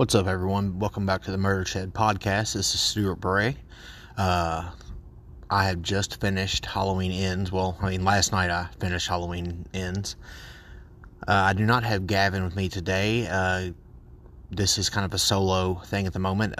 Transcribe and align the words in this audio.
What's 0.00 0.14
up, 0.14 0.28
everyone? 0.28 0.78
Welcome 0.78 1.04
back 1.04 1.24
to 1.24 1.30
the 1.30 1.36
Murder 1.36 1.66
Shed 1.66 1.92
podcast. 1.92 2.54
This 2.54 2.74
is 2.74 2.80
Stuart 2.80 3.16
Bray. 3.16 3.54
Uh, 4.16 4.70
I 5.50 5.64
have 5.66 5.82
just 5.82 6.22
finished 6.22 6.64
Halloween 6.64 7.12
Ends. 7.12 7.52
Well, 7.52 7.76
I 7.82 7.90
mean, 7.90 8.02
last 8.02 8.32
night 8.32 8.48
I 8.48 8.70
finished 8.80 9.06
Halloween 9.06 9.66
Ends. 9.74 10.16
Uh, 11.28 11.32
I 11.32 11.52
do 11.52 11.66
not 11.66 11.84
have 11.84 12.06
Gavin 12.06 12.44
with 12.44 12.56
me 12.56 12.70
today. 12.70 13.26
Uh, 13.26 13.72
this 14.50 14.78
is 14.78 14.88
kind 14.88 15.04
of 15.04 15.12
a 15.12 15.18
solo 15.18 15.74
thing 15.84 16.06
at 16.06 16.14
the 16.14 16.18
moment. 16.18 16.54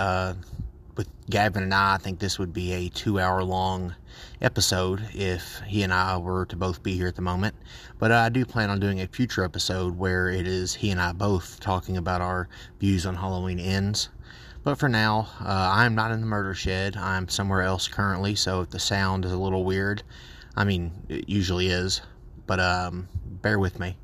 With 1.00 1.30
Gavin 1.30 1.62
and 1.62 1.72
I, 1.72 1.94
I 1.94 1.96
think 1.96 2.18
this 2.18 2.38
would 2.38 2.52
be 2.52 2.74
a 2.74 2.90
two 2.90 3.18
hour 3.18 3.42
long 3.42 3.94
episode 4.42 5.08
if 5.14 5.62
he 5.66 5.82
and 5.82 5.94
I 5.94 6.18
were 6.18 6.44
to 6.44 6.56
both 6.56 6.82
be 6.82 6.94
here 6.94 7.06
at 7.06 7.16
the 7.16 7.22
moment. 7.22 7.54
But 7.98 8.12
I 8.12 8.28
do 8.28 8.44
plan 8.44 8.68
on 8.68 8.80
doing 8.80 9.00
a 9.00 9.06
future 9.06 9.42
episode 9.42 9.96
where 9.96 10.28
it 10.28 10.46
is 10.46 10.74
he 10.74 10.90
and 10.90 11.00
I 11.00 11.12
both 11.12 11.58
talking 11.58 11.96
about 11.96 12.20
our 12.20 12.50
views 12.80 13.06
on 13.06 13.16
Halloween 13.16 13.58
ends. 13.58 14.10
But 14.62 14.74
for 14.74 14.90
now, 14.90 15.30
uh, 15.40 15.70
I'm 15.72 15.94
not 15.94 16.10
in 16.10 16.20
the 16.20 16.26
murder 16.26 16.52
shed. 16.52 16.98
I'm 16.98 17.30
somewhere 17.30 17.62
else 17.62 17.88
currently, 17.88 18.34
so 18.34 18.60
if 18.60 18.68
the 18.68 18.78
sound 18.78 19.24
is 19.24 19.32
a 19.32 19.38
little 19.38 19.64
weird, 19.64 20.02
I 20.54 20.64
mean, 20.64 20.92
it 21.08 21.30
usually 21.30 21.68
is, 21.68 22.02
but 22.46 22.60
um, 22.60 23.08
bear 23.24 23.58
with 23.58 23.80
me. 23.80 23.96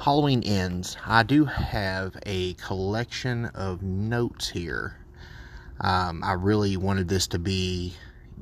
Halloween 0.00 0.42
ends. 0.42 0.96
I 1.06 1.22
do 1.22 1.44
have 1.44 2.16
a 2.26 2.54
collection 2.54 3.44
of 3.44 3.80
notes 3.80 4.48
here. 4.48 4.96
Um, 5.84 6.24
I 6.24 6.32
really 6.32 6.78
wanted 6.78 7.08
this 7.08 7.26
to 7.26 7.38
be 7.38 7.92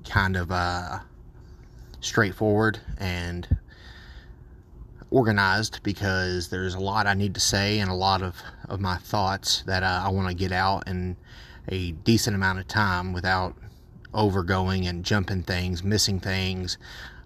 kind 0.08 0.36
of 0.36 0.52
uh, 0.52 1.00
straightforward 2.00 2.78
and 2.98 3.48
organized 5.10 5.80
because 5.82 6.50
there's 6.50 6.74
a 6.74 6.78
lot 6.78 7.08
I 7.08 7.14
need 7.14 7.34
to 7.34 7.40
say 7.40 7.80
and 7.80 7.90
a 7.90 7.94
lot 7.94 8.22
of, 8.22 8.36
of 8.68 8.80
my 8.80 8.96
thoughts 8.96 9.64
that 9.66 9.82
uh, 9.82 10.04
I 10.06 10.10
want 10.10 10.28
to 10.28 10.34
get 10.34 10.52
out 10.52 10.86
in 10.86 11.16
a 11.68 11.90
decent 11.90 12.36
amount 12.36 12.60
of 12.60 12.68
time 12.68 13.12
without 13.12 13.56
overgoing 14.14 14.86
and 14.86 15.04
jumping 15.04 15.42
things, 15.42 15.82
missing 15.82 16.20
things, 16.20 16.78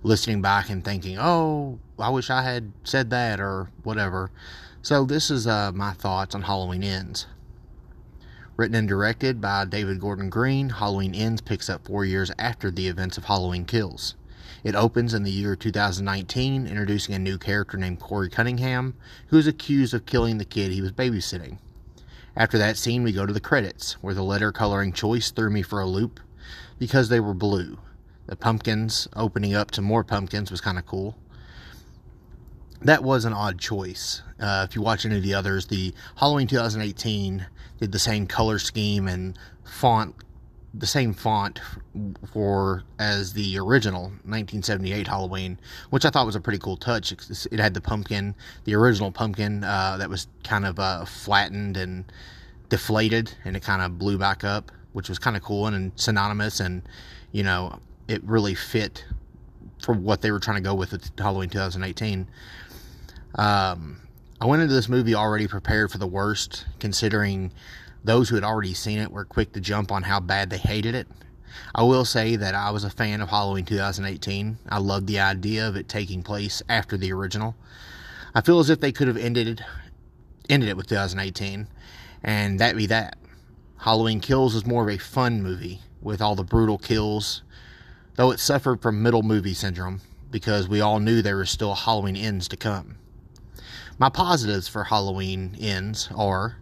listening 0.02 0.41
back 0.41 0.70
and 0.70 0.82
thinking, 0.82 1.19
oh, 1.20 1.78
I 1.98 2.08
wish 2.08 2.30
I 2.30 2.41
had 2.41 2.72
said 2.84 3.10
that 3.10 3.38
or 3.38 3.69
whatever. 3.82 4.30
So, 4.80 5.04
this 5.04 5.30
is 5.30 5.46
uh, 5.46 5.72
my 5.72 5.92
thoughts 5.92 6.34
on 6.34 6.41
Halloween 6.41 6.84
Ends. 6.84 7.26
Written 8.56 8.74
and 8.76 8.88
directed 8.88 9.38
by 9.38 9.66
David 9.66 10.00
Gordon 10.00 10.30
Green, 10.30 10.70
Halloween 10.70 11.14
Ends 11.14 11.42
picks 11.42 11.68
up 11.68 11.86
four 11.86 12.06
years 12.06 12.32
after 12.38 12.70
the 12.70 12.88
events 12.88 13.18
of 13.18 13.26
Halloween 13.26 13.66
Kills. 13.66 14.14
It 14.64 14.74
opens 14.74 15.12
in 15.12 15.24
the 15.24 15.30
year 15.30 15.54
2019, 15.54 16.66
introducing 16.66 17.14
a 17.14 17.18
new 17.18 17.36
character 17.36 17.76
named 17.76 18.00
Corey 18.00 18.30
Cunningham, 18.30 18.94
who 19.26 19.36
is 19.36 19.46
accused 19.46 19.92
of 19.92 20.06
killing 20.06 20.38
the 20.38 20.46
kid 20.46 20.72
he 20.72 20.80
was 20.80 20.92
babysitting. 20.92 21.58
After 22.34 22.56
that 22.56 22.78
scene, 22.78 23.02
we 23.02 23.12
go 23.12 23.26
to 23.26 23.32
the 23.32 23.40
credits, 23.40 23.92
where 24.00 24.14
the 24.14 24.24
letter 24.24 24.52
coloring 24.52 24.94
choice 24.94 25.30
threw 25.30 25.50
me 25.50 25.60
for 25.60 25.80
a 25.80 25.86
loop 25.86 26.18
because 26.78 27.10
they 27.10 27.20
were 27.20 27.34
blue. 27.34 27.76
The 28.24 28.36
pumpkins 28.36 29.06
opening 29.14 29.54
up 29.54 29.70
to 29.72 29.82
more 29.82 30.02
pumpkins 30.02 30.50
was 30.50 30.62
kind 30.62 30.78
of 30.78 30.86
cool 30.86 31.18
that 32.82 33.02
was 33.02 33.24
an 33.24 33.32
odd 33.32 33.58
choice. 33.58 34.22
Uh, 34.38 34.66
if 34.69 34.77
you 34.77 34.82
watch 34.82 35.05
any 35.05 35.16
of 35.16 35.22
the 35.22 35.34
others, 35.34 35.66
the 35.66 35.94
Halloween 36.16 36.46
2018 36.46 37.46
did 37.80 37.92
the 37.92 37.98
same 37.98 38.27
color 38.27 38.58
scheme 38.58 39.08
and 39.08 39.38
font, 39.64 40.14
the 40.74 40.86
same 40.86 41.14
font 41.14 41.60
for 42.32 42.82
as 42.98 43.32
the 43.32 43.58
original 43.58 44.04
1978 44.24 45.06
Halloween, 45.06 45.58
which 45.91 46.04
I 46.04 46.10
thought 46.10 46.27
was 46.27 46.36
a 46.36 46.41
pretty 46.41 46.58
cool 46.58 46.77
touch. 46.77 47.12
It 47.12 47.58
had 47.58 47.74
the 47.74 47.81
pumpkin, 47.81 48.34
the 48.64 48.75
original 48.75 49.10
pumpkin 49.10 49.64
uh, 49.64 49.97
that 49.98 50.10
was 50.10 50.28
kind 50.44 50.66
of 50.66 50.78
uh, 50.78 51.04
flattened 51.04 51.76
and 51.76 52.04
deflated, 52.69 53.32
and 53.44 53.56
it 53.56 53.62
kind 53.62 53.82
of 53.82 53.98
blew 53.98 54.19
back 54.19 54.44
up, 54.44 54.70
which 54.93 55.08
was 55.08 55.19
kind 55.19 55.37
of 55.37 55.43
cool 55.43 55.66
and, 55.66 55.76
and 55.76 55.93
synonymous, 55.97 56.60
and 56.60 56.82
you 57.32 57.43
know 57.43 57.78
it 58.08 58.22
really 58.25 58.54
fit 58.54 59.04
for 59.82 59.94
what 59.94 60.22
they 60.22 60.31
were 60.31 60.41
trying 60.41 60.56
to 60.56 60.62
go 60.62 60.75
with 60.75 60.93
with 60.93 61.10
Halloween 61.19 61.48
2018. 61.48 62.26
Um, 63.36 64.00
I 64.41 64.47
went 64.47 64.62
into 64.62 64.74
this 64.74 64.88
movie 64.88 65.14
already 65.14 65.47
prepared 65.47 65.92
for 65.92 65.98
the 65.98 66.06
worst, 66.06 66.66
considering 66.80 67.52
those 68.02 68.28
who 68.28 68.34
had 68.34 68.44
already 68.44 68.74
seen 68.74 68.98
it 68.98 69.12
were 69.12 69.24
quick 69.24 69.52
to 69.52 69.60
jump 69.60 69.92
on 69.92 70.02
how 70.02 70.20
bad 70.20 70.50
they 70.50 70.58
hated 70.58 70.94
it. 70.94 71.06
I 71.75 71.82
will 71.82 72.04
say 72.04 72.36
that 72.36 72.54
I 72.54 72.70
was 72.70 72.84
a 72.84 72.91
fan 72.91 73.20
of 73.20 73.28
Halloween 73.28 73.64
2018. 73.64 74.58
I 74.69 74.78
loved 74.78 75.06
the 75.06 75.20
idea 75.20 75.69
of 75.69 75.76
it 75.76 75.88
taking 75.88 76.22
place 76.22 76.62
after 76.69 76.96
the 76.96 77.12
original. 77.12 77.54
I 78.34 78.41
feel 78.41 78.58
as 78.58 78.70
if 78.70 78.80
they 78.80 78.92
could 78.92 79.08
have 79.08 79.16
ended 79.16 79.48
it, 79.48 79.62
ended 80.48 80.69
it 80.69 80.76
with 80.76 80.86
2018, 80.86 81.66
and 82.22 82.58
that 82.58 82.76
be 82.76 82.86
that. 82.86 83.16
Halloween 83.78 84.20
Kills 84.20 84.54
is 84.54 84.66
more 84.66 84.82
of 84.82 84.94
a 84.94 84.98
fun 84.98 85.42
movie 85.42 85.80
with 86.00 86.22
all 86.22 86.34
the 86.34 86.44
brutal 86.44 86.78
kills, 86.78 87.42
though 88.14 88.30
it 88.30 88.41
suffered 88.41 88.80
from 88.80 89.02
middle 89.02 89.22
movie 89.22 89.54
syndrome 89.54 90.00
because 90.30 90.69
we 90.69 90.80
all 90.80 91.00
knew 91.00 91.22
there 91.22 91.36
was 91.36 91.50
still 91.50 91.75
Halloween 91.75 92.16
ends 92.16 92.48
to 92.48 92.56
come. 92.56 92.96
My 93.98 94.10
positives 94.10 94.68
for 94.68 94.84
Halloween 94.84 95.56
ends 95.58 96.10
are 96.14 96.58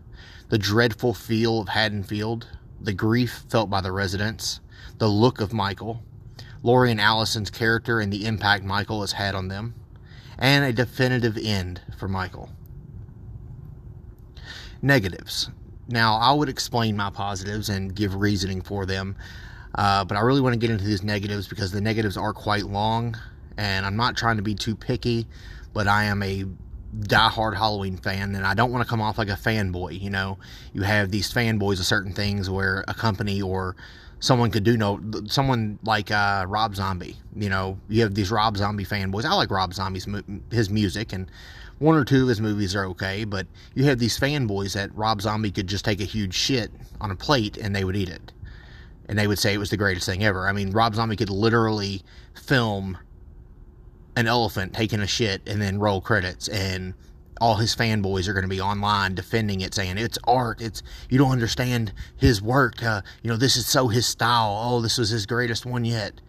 the 0.50 0.58
dreadful 0.58 1.14
feel 1.14 1.58
of 1.58 1.68
Haddonfield, 1.68 2.46
the 2.80 2.92
grief 2.92 3.44
felt 3.48 3.68
by 3.68 3.80
the 3.80 3.90
residents, 3.90 4.60
the 4.98 5.08
look 5.08 5.40
of 5.40 5.52
Michael, 5.52 6.04
Laurie 6.62 6.92
and 6.92 7.00
Allison's 7.00 7.50
character 7.50 7.98
and 7.98 8.12
the 8.12 8.24
impact 8.24 8.62
Michael 8.62 9.00
has 9.00 9.12
had 9.12 9.34
on 9.34 9.48
them, 9.48 9.74
and 10.38 10.64
a 10.64 10.72
definitive 10.72 11.36
end 11.36 11.80
for 11.98 12.06
Michael. 12.06 12.50
Negatives. 14.80 15.50
Now, 15.88 16.14
I 16.16 16.32
would 16.32 16.48
explain 16.48 16.96
my 16.96 17.10
positives 17.10 17.68
and 17.68 17.96
give 17.96 18.14
reasoning 18.14 18.62
for 18.62 18.86
them, 18.86 19.16
uh, 19.74 20.04
but 20.04 20.16
I 20.16 20.20
really 20.20 20.40
want 20.40 20.52
to 20.52 20.58
get 20.58 20.70
into 20.70 20.84
these 20.84 21.02
negatives 21.02 21.48
because 21.48 21.72
the 21.72 21.80
negatives 21.80 22.16
are 22.16 22.32
quite 22.32 22.66
long, 22.66 23.16
and 23.56 23.84
I'm 23.84 23.96
not 23.96 24.16
trying 24.16 24.36
to 24.36 24.42
be 24.42 24.54
too 24.54 24.76
picky, 24.76 25.26
but 25.72 25.88
I 25.88 26.04
am 26.04 26.22
a 26.22 26.44
diehard 27.00 27.56
Halloween 27.56 27.97
fan, 27.97 28.34
and 28.34 28.47
I 28.47 28.55
don't 28.55 28.71
want 28.71 28.84
to 28.84 28.88
come 28.88 29.00
off 29.00 29.19
like 29.19 29.28
a 29.28 29.32
fanboy. 29.32 30.00
You 30.00 30.10
know, 30.10 30.38
you 30.72 30.82
have 30.82 31.10
these 31.10 31.32
fanboys 31.32 31.78
of 31.78 31.87
certain 31.87 32.12
things 32.12 32.49
where 32.49 32.84
a 32.88 32.94
company 32.94 33.43
or 33.43 33.77
someone 34.21 34.50
could 34.50 34.65
do 34.65 34.77
no 34.77 35.00
someone 35.27 35.78
like 35.82 36.10
uh, 36.10 36.47
Rob 36.49 36.75
Zombie. 36.75 37.16
You 37.37 37.49
know, 37.49 37.78
you 37.88 38.03
have 38.03 38.15
these 38.15 38.31
Rob 38.31 38.56
Zombie 38.56 38.84
fanboys. 38.84 39.25
I 39.25 39.34
like 39.34 39.50
Rob 39.50 39.75
Zombie's 39.75 40.06
his 40.50 40.71
music, 40.71 41.12
and 41.12 41.31
one 41.78 41.97
or 41.97 42.05
two 42.05 42.22
of 42.22 42.28
his 42.28 42.41
movies 42.41 42.75
are 42.75 42.87
okay. 42.87 43.25
But 43.25 43.47
you 43.75 43.84
have 43.84 43.99
these 43.99 44.19
fanboys 44.19 44.75
that 44.75 44.94
Rob 44.94 45.21
Zombie 45.21 45.50
could 45.50 45.66
just 45.66 45.84
take 45.84 46.00
a 46.00 46.05
huge 46.05 46.34
shit 46.34 46.71
on 47.00 47.11
a 47.11 47.16
plate 47.16 47.56
and 47.56 47.75
they 47.75 47.84
would 47.84 47.97
eat 47.97 48.09
it, 48.09 48.32
and 49.09 49.19
they 49.19 49.26
would 49.26 49.38
say 49.38 49.55
it 49.55 49.59
was 49.59 49.71
the 49.71 49.76
greatest 49.76 50.06
thing 50.06 50.25
ever. 50.25 50.47
I 50.47 50.53
mean, 50.53 50.71
Rob 50.71 50.94
Zombie 50.94 51.16
could 51.16 51.31
literally 51.31 52.03
film 52.34 52.99
an 54.16 54.26
elephant 54.26 54.72
taking 54.72 55.00
a 55.00 55.06
shit 55.06 55.42
and 55.47 55.60
then 55.60 55.78
roll 55.78 56.00
credits 56.00 56.48
and 56.48 56.94
all 57.41 57.56
his 57.56 57.75
fanboys 57.75 58.28
are 58.28 58.32
going 58.32 58.44
to 58.44 58.48
be 58.48 58.60
online 58.60 59.14
defending 59.14 59.60
it 59.60 59.75
saying 59.75 59.98
it's 59.98 60.19
art. 60.25 60.60
It's 60.60 60.82
you 61.10 61.19
don't 61.19 61.32
understand 61.32 61.92
his 62.16 62.41
work. 62.41 62.82
Uh, 62.82 63.02
you 63.22 63.30
know 63.30 63.36
this 63.36 63.56
is 63.56 63.66
so 63.66 63.88
his 63.88 64.06
style. 64.06 64.58
Oh 64.62 64.80
this 64.80 64.98
was 64.98 65.10
his 65.10 65.26
greatest 65.26 65.66
one 65.66 65.84
yet. 65.84 66.20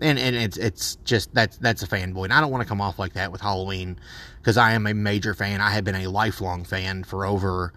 And 0.00 0.18
and 0.18 0.36
it's 0.36 0.56
it's 0.56 0.96
just 1.04 1.34
that's 1.34 1.56
that's 1.58 1.82
a 1.82 1.86
fanboy. 1.86 2.24
And 2.24 2.32
i 2.32 2.40
don't 2.40 2.50
want 2.50 2.62
to 2.62 2.68
come 2.68 2.80
off 2.80 2.98
like 2.98 3.14
that 3.14 3.32
with 3.32 3.40
halloween 3.40 3.98
because 4.38 4.56
i 4.56 4.72
am 4.72 4.86
a 4.86 4.94
major 4.94 5.34
fan. 5.34 5.60
I 5.60 5.70
have 5.70 5.84
been 5.84 5.96
a 5.96 6.06
lifelong 6.08 6.64
fan 6.64 7.04
for 7.04 7.26
over 7.26 7.72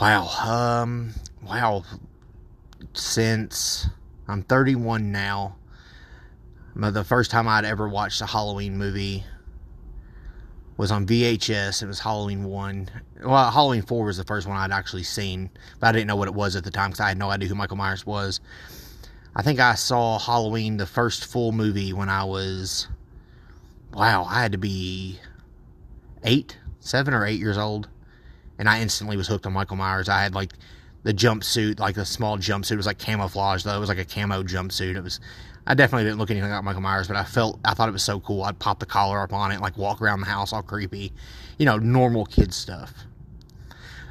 wow 0.00 0.28
um 0.80 1.12
wow 1.46 1.84
since 2.94 3.86
i'm 4.28 4.42
31 4.42 5.12
now 5.12 5.56
the 6.74 7.04
first 7.04 7.30
time 7.30 7.48
I'd 7.48 7.64
ever 7.64 7.88
watched 7.88 8.20
a 8.20 8.26
Halloween 8.26 8.76
movie 8.76 9.24
was 10.76 10.90
on 10.90 11.06
VHS. 11.06 11.82
It 11.82 11.86
was 11.86 12.00
Halloween 12.00 12.44
1. 12.44 12.90
Well, 13.24 13.50
Halloween 13.50 13.82
4 13.82 14.04
was 14.06 14.16
the 14.16 14.24
first 14.24 14.46
one 14.46 14.56
I'd 14.56 14.72
actually 14.72 15.02
seen, 15.02 15.50
but 15.78 15.88
I 15.88 15.92
didn't 15.92 16.06
know 16.06 16.16
what 16.16 16.28
it 16.28 16.34
was 16.34 16.56
at 16.56 16.64
the 16.64 16.70
time 16.70 16.90
because 16.90 17.00
I 17.00 17.08
had 17.08 17.18
no 17.18 17.30
idea 17.30 17.48
who 17.48 17.54
Michael 17.54 17.76
Myers 17.76 18.06
was. 18.06 18.40
I 19.36 19.42
think 19.42 19.60
I 19.60 19.74
saw 19.74 20.18
Halloween, 20.18 20.78
the 20.78 20.86
first 20.86 21.26
full 21.26 21.52
movie, 21.52 21.92
when 21.92 22.08
I 22.08 22.24
was, 22.24 22.88
wow, 23.92 24.24
I 24.24 24.42
had 24.42 24.52
to 24.52 24.58
be 24.58 25.20
eight, 26.24 26.56
seven 26.80 27.14
or 27.14 27.26
eight 27.26 27.38
years 27.38 27.58
old. 27.58 27.88
And 28.58 28.68
I 28.68 28.80
instantly 28.80 29.16
was 29.16 29.28
hooked 29.28 29.46
on 29.46 29.52
Michael 29.52 29.76
Myers. 29.76 30.08
I 30.08 30.22
had 30.22 30.34
like 30.34 30.52
the 31.02 31.14
jumpsuit, 31.14 31.78
like 31.78 31.94
the 31.94 32.04
small 32.04 32.38
jumpsuit. 32.38 32.72
It 32.72 32.76
was 32.76 32.86
like 32.86 32.98
camouflage, 32.98 33.62
though. 33.62 33.76
It 33.76 33.80
was 33.80 33.88
like 33.88 33.98
a 33.98 34.04
camo 34.04 34.42
jumpsuit. 34.42 34.96
It 34.96 35.02
was 35.02 35.20
I 35.66 35.74
definitely 35.74 36.04
didn't 36.04 36.18
look 36.18 36.30
anything 36.30 36.50
like 36.50 36.64
Michael 36.64 36.80
Myers, 36.80 37.06
but 37.06 37.16
I 37.16 37.24
felt 37.24 37.60
I 37.64 37.74
thought 37.74 37.88
it 37.88 37.92
was 37.92 38.02
so 38.02 38.20
cool. 38.20 38.42
I'd 38.42 38.58
pop 38.58 38.80
the 38.80 38.86
collar 38.86 39.22
up 39.22 39.32
on 39.32 39.52
it, 39.52 39.60
like 39.60 39.76
walk 39.76 40.00
around 40.00 40.20
the 40.20 40.26
house 40.26 40.52
all 40.52 40.62
creepy, 40.62 41.12
you 41.58 41.66
know, 41.66 41.78
normal 41.78 42.24
kid 42.24 42.52
stuff. 42.52 42.92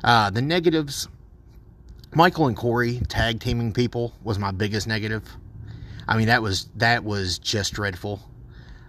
Uh, 0.04 0.30
the 0.30 0.42
negatives, 0.42 1.08
Michael 2.14 2.48
and 2.48 2.56
Corey 2.56 3.02
tag 3.10 3.40
teaming 3.40 3.74
people 3.74 4.14
was 4.24 4.40
my 4.40 4.52
biggest 4.52 4.88
negative. 4.88 5.24
I 6.08 6.18
mean, 6.18 6.28
that 6.28 6.42
was 6.42 6.70
that 6.76 7.04
was 7.04 7.40
just 7.40 7.74
dreadful. 7.74 8.22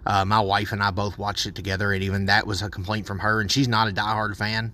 Uh, 0.05 0.25
my 0.25 0.39
wife 0.39 0.71
and 0.71 0.81
I 0.81 0.91
both 0.91 1.17
watched 1.17 1.45
it 1.45 1.55
together, 1.55 1.91
and 1.93 2.03
even 2.03 2.25
that 2.27 2.47
was 2.47 2.61
a 2.61 2.69
complaint 2.69 3.05
from 3.05 3.19
her. 3.19 3.41
And 3.41 3.51
she's 3.51 3.67
not 3.67 3.87
a 3.87 3.91
diehard 3.91 4.37
fan, 4.37 4.71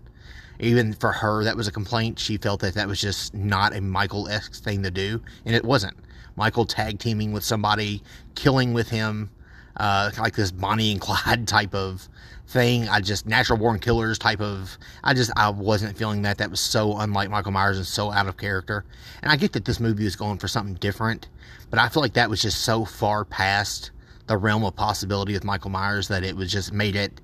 Even 0.59 0.93
for 0.93 1.11
her, 1.11 1.43
that 1.43 1.55
was 1.55 1.67
a 1.67 1.71
complaint. 1.71 2.19
She 2.19 2.37
felt 2.37 2.61
that 2.61 2.73
that 2.73 2.87
was 2.87 2.99
just 2.99 3.33
not 3.33 3.75
a 3.75 3.81
Michael 3.81 4.27
esque 4.27 4.55
thing 4.63 4.83
to 4.83 4.91
do, 4.91 5.21
and 5.45 5.55
it 5.55 5.63
wasn't. 5.63 5.95
Michael 6.35 6.65
tag 6.65 6.99
teaming 6.99 7.31
with 7.31 7.43
somebody, 7.43 8.01
killing 8.35 8.73
with 8.73 8.89
him, 8.89 9.29
uh, 9.77 10.11
like 10.17 10.35
this 10.35 10.51
Bonnie 10.51 10.91
and 10.91 11.01
Clyde 11.01 11.47
type 11.47 11.73
of 11.73 12.07
thing. 12.47 12.87
I 12.87 13.01
just 13.01 13.25
natural 13.25 13.59
born 13.59 13.79
killers 13.79 14.17
type 14.17 14.41
of. 14.41 14.77
I 15.03 15.13
just 15.13 15.31
I 15.35 15.49
wasn't 15.49 15.97
feeling 15.97 16.21
that. 16.23 16.37
That 16.37 16.49
was 16.49 16.59
so 16.59 16.97
unlike 16.97 17.29
Michael 17.29 17.51
Myers 17.51 17.77
and 17.77 17.85
so 17.85 18.11
out 18.11 18.27
of 18.27 18.37
character. 18.37 18.85
And 19.21 19.31
I 19.31 19.35
get 19.35 19.53
that 19.53 19.65
this 19.65 19.79
movie 19.79 20.03
was 20.03 20.15
going 20.15 20.37
for 20.37 20.47
something 20.47 20.75
different, 20.75 21.27
but 21.69 21.79
I 21.79 21.89
feel 21.89 22.01
like 22.01 22.13
that 22.13 22.29
was 22.29 22.41
just 22.41 22.61
so 22.61 22.85
far 22.85 23.25
past 23.25 23.91
the 24.27 24.37
realm 24.37 24.63
of 24.63 24.75
possibility 24.75 25.33
with 25.33 25.43
Michael 25.43 25.69
Myers 25.69 26.07
that 26.09 26.23
it 26.23 26.35
was 26.35 26.51
just 26.51 26.73
made 26.73 26.95
it. 26.95 27.19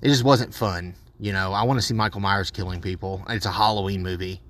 It 0.00 0.08
just 0.08 0.24
wasn't 0.24 0.54
fun. 0.54 0.94
You 1.20 1.32
know, 1.32 1.52
I 1.52 1.64
want 1.64 1.78
to 1.78 1.84
see 1.84 1.92
Michael 1.92 2.20
Myers 2.20 2.50
killing 2.50 2.80
people. 2.80 3.22
It's 3.28 3.44
a 3.44 3.50
Halloween 3.50 4.02
movie. 4.02 4.40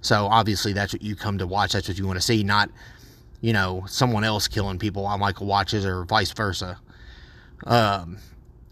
So 0.00 0.26
obviously 0.26 0.72
that's 0.72 0.94
what 0.94 1.02
you 1.02 1.14
come 1.14 1.38
to 1.38 1.46
watch. 1.46 1.72
That's 1.72 1.88
what 1.88 1.98
you 1.98 2.06
want 2.06 2.16
to 2.16 2.24
see, 2.24 2.42
not, 2.42 2.70
you 3.42 3.52
know, 3.52 3.84
someone 3.86 4.24
else 4.24 4.48
killing 4.48 4.78
people 4.78 5.02
while 5.02 5.18
Michael 5.18 5.46
watches 5.46 5.84
or 5.84 6.04
vice 6.04 6.32
versa. 6.32 6.78
Um, 7.66 8.16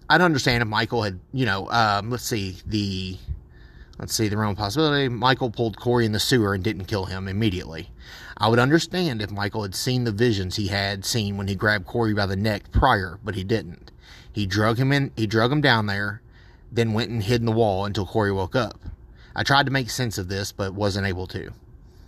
I'd 0.08 0.22
understand 0.22 0.62
if 0.62 0.68
Michael 0.68 1.02
had, 1.02 1.20
you 1.34 1.44
know, 1.44 1.70
um, 1.70 2.08
let's 2.08 2.24
see, 2.24 2.56
the, 2.66 3.18
let's 3.98 4.14
see, 4.14 4.28
the 4.28 4.38
realm 4.38 4.52
of 4.52 4.56
possibility. 4.56 5.08
Michael 5.08 5.50
pulled 5.50 5.78
Corey 5.78 6.06
in 6.06 6.12
the 6.12 6.20
sewer 6.20 6.54
and 6.54 6.64
didn't 6.64 6.86
kill 6.86 7.04
him 7.04 7.28
immediately. 7.28 7.90
I 8.38 8.48
would 8.48 8.58
understand 8.58 9.20
if 9.20 9.30
Michael 9.30 9.62
had 9.62 9.74
seen 9.74 10.04
the 10.04 10.12
visions 10.12 10.56
he 10.56 10.68
had 10.68 11.04
seen 11.04 11.36
when 11.36 11.48
he 11.48 11.54
grabbed 11.54 11.84
Corey 11.84 12.14
by 12.14 12.24
the 12.24 12.36
neck 12.36 12.72
prior, 12.72 13.18
but 13.22 13.34
he 13.34 13.44
didn't. 13.44 13.90
He 14.32 14.46
drug 14.46 14.78
him 14.78 14.92
in, 14.92 15.10
he 15.14 15.26
drug 15.26 15.52
him 15.52 15.60
down 15.60 15.86
there, 15.86 16.22
then 16.70 16.92
went 16.92 17.10
and 17.10 17.22
hid 17.22 17.40
in 17.40 17.46
the 17.46 17.52
wall 17.52 17.84
until 17.84 18.06
Corey 18.06 18.32
woke 18.32 18.56
up. 18.56 18.80
I 19.34 19.42
tried 19.42 19.66
to 19.66 19.72
make 19.72 19.90
sense 19.90 20.18
of 20.18 20.28
this, 20.28 20.52
but 20.52 20.74
wasn't 20.74 21.06
able 21.06 21.26
to. 21.28 21.52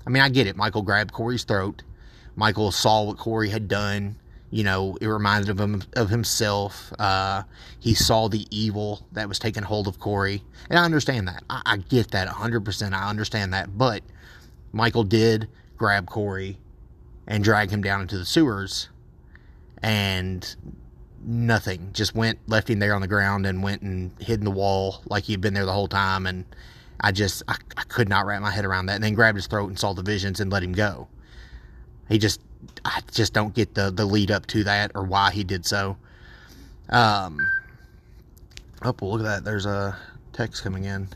I 0.07 0.11
mean, 0.11 0.23
I 0.23 0.29
get 0.29 0.47
it. 0.47 0.57
Michael 0.57 0.83
grabbed 0.83 1.13
Corey's 1.13 1.45
throat. 1.45 1.83
Michael 2.37 2.73
saw 2.73 3.05
what 3.05 3.19
Corey 3.19 3.51
had 3.51 3.69
done. 3.69 4.17
You 4.51 4.65
know, 4.65 4.99
it 5.01 5.07
reminded 5.07 5.61
him 5.61 5.83
of 5.95 6.11
himself. 6.11 6.93
Uh, 6.99 7.45
he 7.79 7.95
saw 7.95 8.29
the 8.29 8.47
evil 8.51 9.07
that 9.13 9.29
was 9.29 9.39
taking 9.39 9.63
hold 9.63 9.87
of 9.87 10.01
Corey. 10.01 10.43
And 10.69 10.79
I 10.79 10.85
understand 10.85 11.29
that. 11.29 11.45
I, 11.49 11.63
I 11.65 11.77
get 11.77 12.11
that 12.11 12.27
100%. 12.27 12.93
I 12.93 13.09
understand 13.09 13.55
that. 13.55 13.79
But 13.79 14.03
Michael 14.73 15.05
did 15.05 15.49
grab 15.77 16.07
Corey 16.07 16.59
and 17.29 17.45
drag 17.45 17.71
him 17.71 17.81
down 17.81 18.01
into 18.01 18.19
the 18.19 18.25
sewers. 18.25 18.89
And 19.83 20.57
nothing. 21.21 21.91
Just 21.93 22.15
went, 22.15 22.39
left 22.49 22.69
him 22.69 22.79
there 22.79 22.95
on 22.95 23.01
the 23.01 23.09
ground 23.09 23.47
and 23.47 23.63
went 23.63 23.83
and 23.83 24.13
hid 24.19 24.41
in 24.41 24.45
the 24.45 24.51
wall 24.51 25.03
like 25.07 25.25
he 25.25 25.33
had 25.33 25.41
been 25.41 25.55
there 25.55 25.67
the 25.67 25.73
whole 25.73 25.89
time. 25.89 26.27
And 26.27 26.45
I 27.01 27.13
just, 27.13 27.43
I, 27.49 27.57
I 27.77 27.83
could 27.85 28.09
not 28.09 28.27
wrap 28.27 28.43
my 28.43 28.51
head 28.51 28.65
around 28.65 28.87
that. 28.87 28.97
And 28.97 29.05
then 29.05 29.15
grabbed 29.15 29.37
his 29.37 29.47
throat 29.47 29.69
and 29.69 29.79
saw 29.79 29.93
the 29.93 30.03
visions 30.03 30.41
and 30.41 30.51
let 30.51 30.63
him 30.63 30.73
go. 30.73 31.09
He 32.09 32.19
just, 32.19 32.41
I 32.85 33.01
just 33.11 33.33
don't 33.33 33.55
get 33.55 33.75
the, 33.75 33.91
the 33.91 34.05
lead 34.05 34.31
up 34.31 34.47
to 34.49 34.65
that 34.65 34.93
or 34.95 35.05
why 35.05 35.31
he 35.31 35.45
did 35.45 35.65
so. 35.65 35.97
Um, 36.89 37.39
oh, 38.83 38.95
look 39.01 39.21
at 39.21 39.25
that. 39.25 39.45
There's 39.45 39.67
a 39.67 39.97
text 40.33 40.63
coming 40.63 40.85
in. 40.85 41.09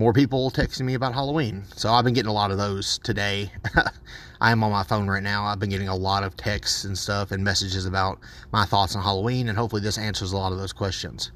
More 0.00 0.14
people 0.14 0.50
texting 0.50 0.86
me 0.86 0.94
about 0.94 1.12
Halloween. 1.12 1.64
So 1.76 1.92
I've 1.92 2.04
been 2.06 2.14
getting 2.14 2.30
a 2.30 2.32
lot 2.32 2.50
of 2.50 2.56
those 2.56 2.96
today. 3.00 3.52
I 4.40 4.50
am 4.50 4.64
on 4.64 4.70
my 4.72 4.82
phone 4.82 5.08
right 5.08 5.22
now. 5.22 5.44
I've 5.44 5.58
been 5.58 5.68
getting 5.68 5.88
a 5.88 5.94
lot 5.94 6.22
of 6.22 6.38
texts 6.38 6.84
and 6.84 6.96
stuff 6.96 7.32
and 7.32 7.44
messages 7.44 7.84
about 7.84 8.18
my 8.50 8.64
thoughts 8.64 8.96
on 8.96 9.02
Halloween, 9.02 9.50
and 9.50 9.58
hopefully 9.58 9.82
this 9.82 9.98
answers 9.98 10.32
a 10.32 10.38
lot 10.38 10.52
of 10.52 10.58
those 10.58 10.72
questions. 10.72 11.32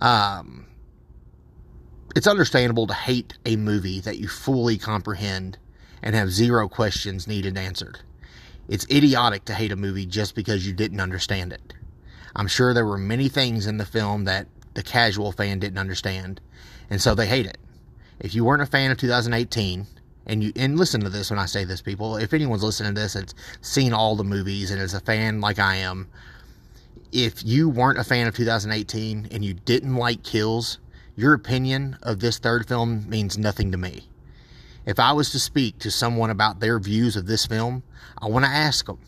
Um, 0.00 0.64
it's 2.16 2.26
understandable 2.26 2.86
to 2.86 2.94
hate 2.94 3.36
a 3.44 3.56
movie 3.56 4.00
that 4.00 4.16
you 4.16 4.28
fully 4.28 4.78
comprehend 4.78 5.58
and 6.02 6.14
have 6.14 6.30
zero 6.30 6.70
questions 6.70 7.26
needed 7.26 7.58
answered. 7.58 7.98
It's 8.66 8.86
idiotic 8.90 9.44
to 9.44 9.52
hate 9.52 9.72
a 9.72 9.76
movie 9.76 10.06
just 10.06 10.34
because 10.34 10.66
you 10.66 10.72
didn't 10.72 11.00
understand 11.00 11.52
it. 11.52 11.74
I'm 12.34 12.48
sure 12.48 12.72
there 12.72 12.86
were 12.86 12.96
many 12.96 13.28
things 13.28 13.66
in 13.66 13.76
the 13.76 13.84
film 13.84 14.24
that 14.24 14.46
the 14.72 14.82
casual 14.82 15.32
fan 15.32 15.58
didn't 15.58 15.76
understand, 15.76 16.40
and 16.90 17.00
so 17.00 17.14
they 17.14 17.26
hate 17.26 17.46
it. 17.46 17.58
If 18.18 18.34
you 18.34 18.44
weren't 18.44 18.62
a 18.62 18.66
fan 18.66 18.90
of 18.90 18.98
2018, 18.98 19.86
and 20.26 20.42
you 20.42 20.52
and 20.56 20.78
listen 20.78 21.00
to 21.02 21.08
this 21.08 21.30
when 21.30 21.38
I 21.38 21.46
say 21.46 21.64
this, 21.64 21.80
people. 21.80 22.16
If 22.16 22.34
anyone's 22.34 22.62
listening 22.62 22.94
to 22.94 23.00
this, 23.00 23.14
it's 23.14 23.34
seen 23.60 23.92
all 23.92 24.16
the 24.16 24.24
movies 24.24 24.70
and 24.70 24.80
is 24.80 24.94
a 24.94 25.00
fan 25.00 25.40
like 25.40 25.58
I 25.58 25.76
am. 25.76 26.08
If 27.12 27.44
you 27.44 27.68
weren't 27.68 27.98
a 27.98 28.04
fan 28.04 28.26
of 28.26 28.34
2018 28.34 29.28
and 29.30 29.44
you 29.44 29.54
didn't 29.54 29.94
like 29.94 30.24
kills, 30.24 30.78
your 31.14 31.32
opinion 31.32 31.96
of 32.02 32.20
this 32.20 32.38
third 32.38 32.66
film 32.66 33.08
means 33.08 33.38
nothing 33.38 33.70
to 33.70 33.78
me. 33.78 34.08
If 34.84 34.98
I 34.98 35.12
was 35.12 35.30
to 35.30 35.38
speak 35.38 35.78
to 35.80 35.90
someone 35.90 36.30
about 36.30 36.60
their 36.60 36.78
views 36.78 37.16
of 37.16 37.26
this 37.26 37.46
film, 37.46 37.82
I 38.20 38.26
want 38.26 38.44
to 38.44 38.50
ask 38.50 38.86
them 38.86 38.98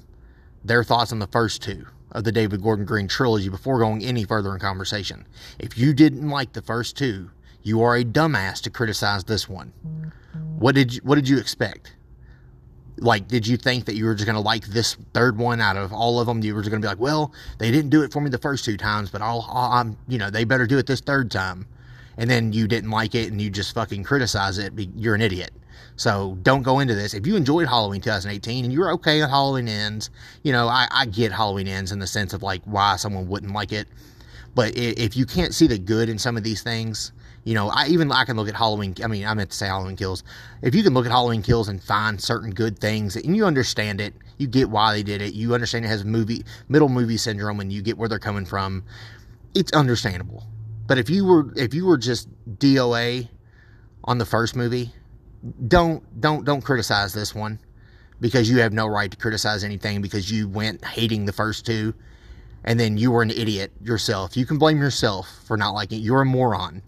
their 0.65 0.85
thoughts 0.85 1.13
on 1.13 1.19
the 1.19 1.27
first 1.27 1.63
two 1.63 1.87
of 2.13 2.25
the 2.25 2.33
David 2.33 2.63
Gordon 2.63 2.85
Green 2.85 3.09
trilogy 3.09 3.49
before 3.49 3.79
going 3.79 4.03
any 4.03 4.25
further 4.25 4.55
in 4.55 4.61
conversation. 4.61 5.27
If 5.59 5.77
you 5.77 5.93
didn't 5.93 6.29
like 6.29 6.53
the 6.53 6.63
first 6.63 6.97
two, 6.97 7.31
you 7.69 7.83
are 7.83 7.97
a 7.97 8.05
dumbass 8.05 8.63
to 8.63 8.71
criticize 8.71 9.25
this 9.25 9.49
one. 9.49 9.73
What 10.59 10.75
did 10.75 10.95
you, 10.95 11.01
what 11.05 11.15
did 11.15 11.29
you 11.29 11.39
expect? 11.39 11.95
Like, 12.97 13.29
did 13.29 13.47
you 13.47 13.57
think 13.57 13.85
that 13.85 13.95
you 13.95 14.07
were 14.07 14.15
just 14.15 14.27
going 14.27 14.35
to 14.35 14.41
like 14.41 14.67
this 14.67 14.97
third 15.15 15.39
one 15.39 15.61
out 15.61 15.77
of 15.77 15.93
all 15.93 16.19
of 16.19 16.27
them? 16.27 16.43
You 16.43 16.55
were 16.55 16.63
just 16.63 16.71
going 16.71 16.83
to 16.83 16.87
be 16.87 16.91
like, 16.91 16.99
well, 16.99 17.33
they 17.59 17.71
didn't 17.71 17.91
do 17.91 18.03
it 18.03 18.13
for 18.13 18.21
me 18.21 18.29
the 18.29 18.39
first 18.39 18.65
two 18.65 18.77
times, 18.77 19.11
but 19.11 19.23
I'll, 19.23 19.49
i 19.53 19.81
am 19.81 19.97
you 20.09 20.19
know, 20.19 20.31
they 20.31 20.43
better 20.43 20.67
do 20.67 20.79
it 20.79 20.87
this 20.87 21.01
third 21.01 21.31
time. 21.31 21.67
And 22.17 22.29
then 22.29 22.53
you 22.53 22.67
didn't 22.67 22.91
like 22.91 23.15
it 23.15 23.31
and 23.31 23.41
you 23.41 23.51
just 23.51 23.73
fucking 23.75 24.03
criticize 24.03 24.59
it. 24.59 24.73
You're 24.97 25.15
an 25.15 25.21
idiot. 25.21 25.53
So 25.95 26.37
don't 26.43 26.63
go 26.63 26.81
into 26.81 26.97
this. 26.97 27.15
If 27.15 27.27
you 27.27 27.37
enjoyed 27.37 27.69
Halloween 27.69 28.01
2018 28.01 28.65
and 28.65 28.73
you're 28.73 28.93
okay 28.95 29.21
with 29.21 29.31
Halloween 29.31 29.69
ends, 29.69 30.11
you 30.43 30.51
know, 30.51 30.67
I, 30.67 30.89
I 30.91 31.07
get 31.07 31.31
Halloween 31.31 31.69
ends 31.69 31.93
in 31.93 32.01
the 32.01 32.07
sense 32.07 32.33
of 32.33 32.43
like 32.43 32.63
why 32.65 32.97
someone 32.97 33.29
wouldn't 33.29 33.53
like 33.53 33.71
it. 33.71 33.87
But 34.55 34.77
if 34.77 35.17
you 35.17 35.27
can't 35.27 35.55
see 35.55 35.69
the 35.69 35.79
good 35.79 36.09
in 36.09 36.19
some 36.19 36.37
of 36.37 36.43
these 36.43 36.63
things, 36.63 37.13
you 37.45 37.55
know, 37.55 37.69
I 37.69 37.87
even 37.89 38.11
I 38.13 38.25
can 38.25 38.37
look 38.37 38.49
at 38.49 38.55
Halloween. 38.55 38.95
I 39.03 39.07
mean, 39.07 39.25
I 39.25 39.35
meant 39.35 39.51
to 39.51 39.57
say 39.57 39.67
Halloween 39.67 39.97
Kills. 39.97 40.23
If 40.63 40.75
you 40.75 40.83
can 40.83 40.95
look 40.95 41.07
at 41.07 41.13
Halloween 41.13 41.43
Kills 41.43 41.69
and 41.69 41.83
find 41.83 42.21
certain 42.21 42.51
good 42.51 42.79
things, 42.79 43.17
and 43.17 43.37
you 43.37 43.47
understand 43.47 44.01
it, 44.01 44.15
you 44.39 44.47
get 44.47 44.71
why 44.71 44.93
they 44.93 45.03
did 45.03 45.23
it. 45.23 45.35
You 45.35 45.55
understand 45.55 45.85
it 45.85 45.89
has 45.89 46.05
movie 46.05 46.45
middle 46.69 46.89
movie 46.89 47.17
syndrome, 47.17 47.61
and 47.61 47.73
you 47.73 47.83
get 47.83 47.97
where 47.97 48.09
they're 48.09 48.19
coming 48.19 48.45
from. 48.45 48.85
It's 49.55 49.73
understandable. 49.73 50.45
But 50.87 50.99
if 50.99 51.09
you 51.11 51.25
were 51.25 51.53
if 51.57 51.75
you 51.75 51.87
were 51.87 51.99
just 51.99 52.29
DOA 52.59 53.29
on 54.05 54.19
the 54.19 54.27
first 54.27 54.57
movie, 54.57 54.93
don't 55.69 56.21
don't 56.21 56.45
don't 56.45 56.63
criticize 56.63 57.13
this 57.13 57.35
one 57.35 57.59
because 58.21 58.51
you 58.51 58.59
have 58.59 58.73
no 58.73 58.87
right 58.87 59.11
to 59.11 59.17
criticize 59.17 59.65
anything 59.65 60.03
because 60.03 60.31
you 60.31 60.49
went 60.49 60.85
hating 60.85 61.25
the 61.25 61.33
first 61.33 61.65
two 61.65 61.95
and 62.65 62.79
then 62.79 62.97
you 62.97 63.11
were 63.11 63.23
an 63.23 63.31
idiot 63.31 63.73
yourself. 63.83 64.37
You 64.37 64.45
can 64.45 64.59
blame 64.59 64.79
yourself 64.79 65.29
for 65.45 65.57
not 65.57 65.71
liking 65.71 65.99
it. 65.99 66.03
You're 66.03 66.23
a 66.23 66.27
moron 66.27 66.83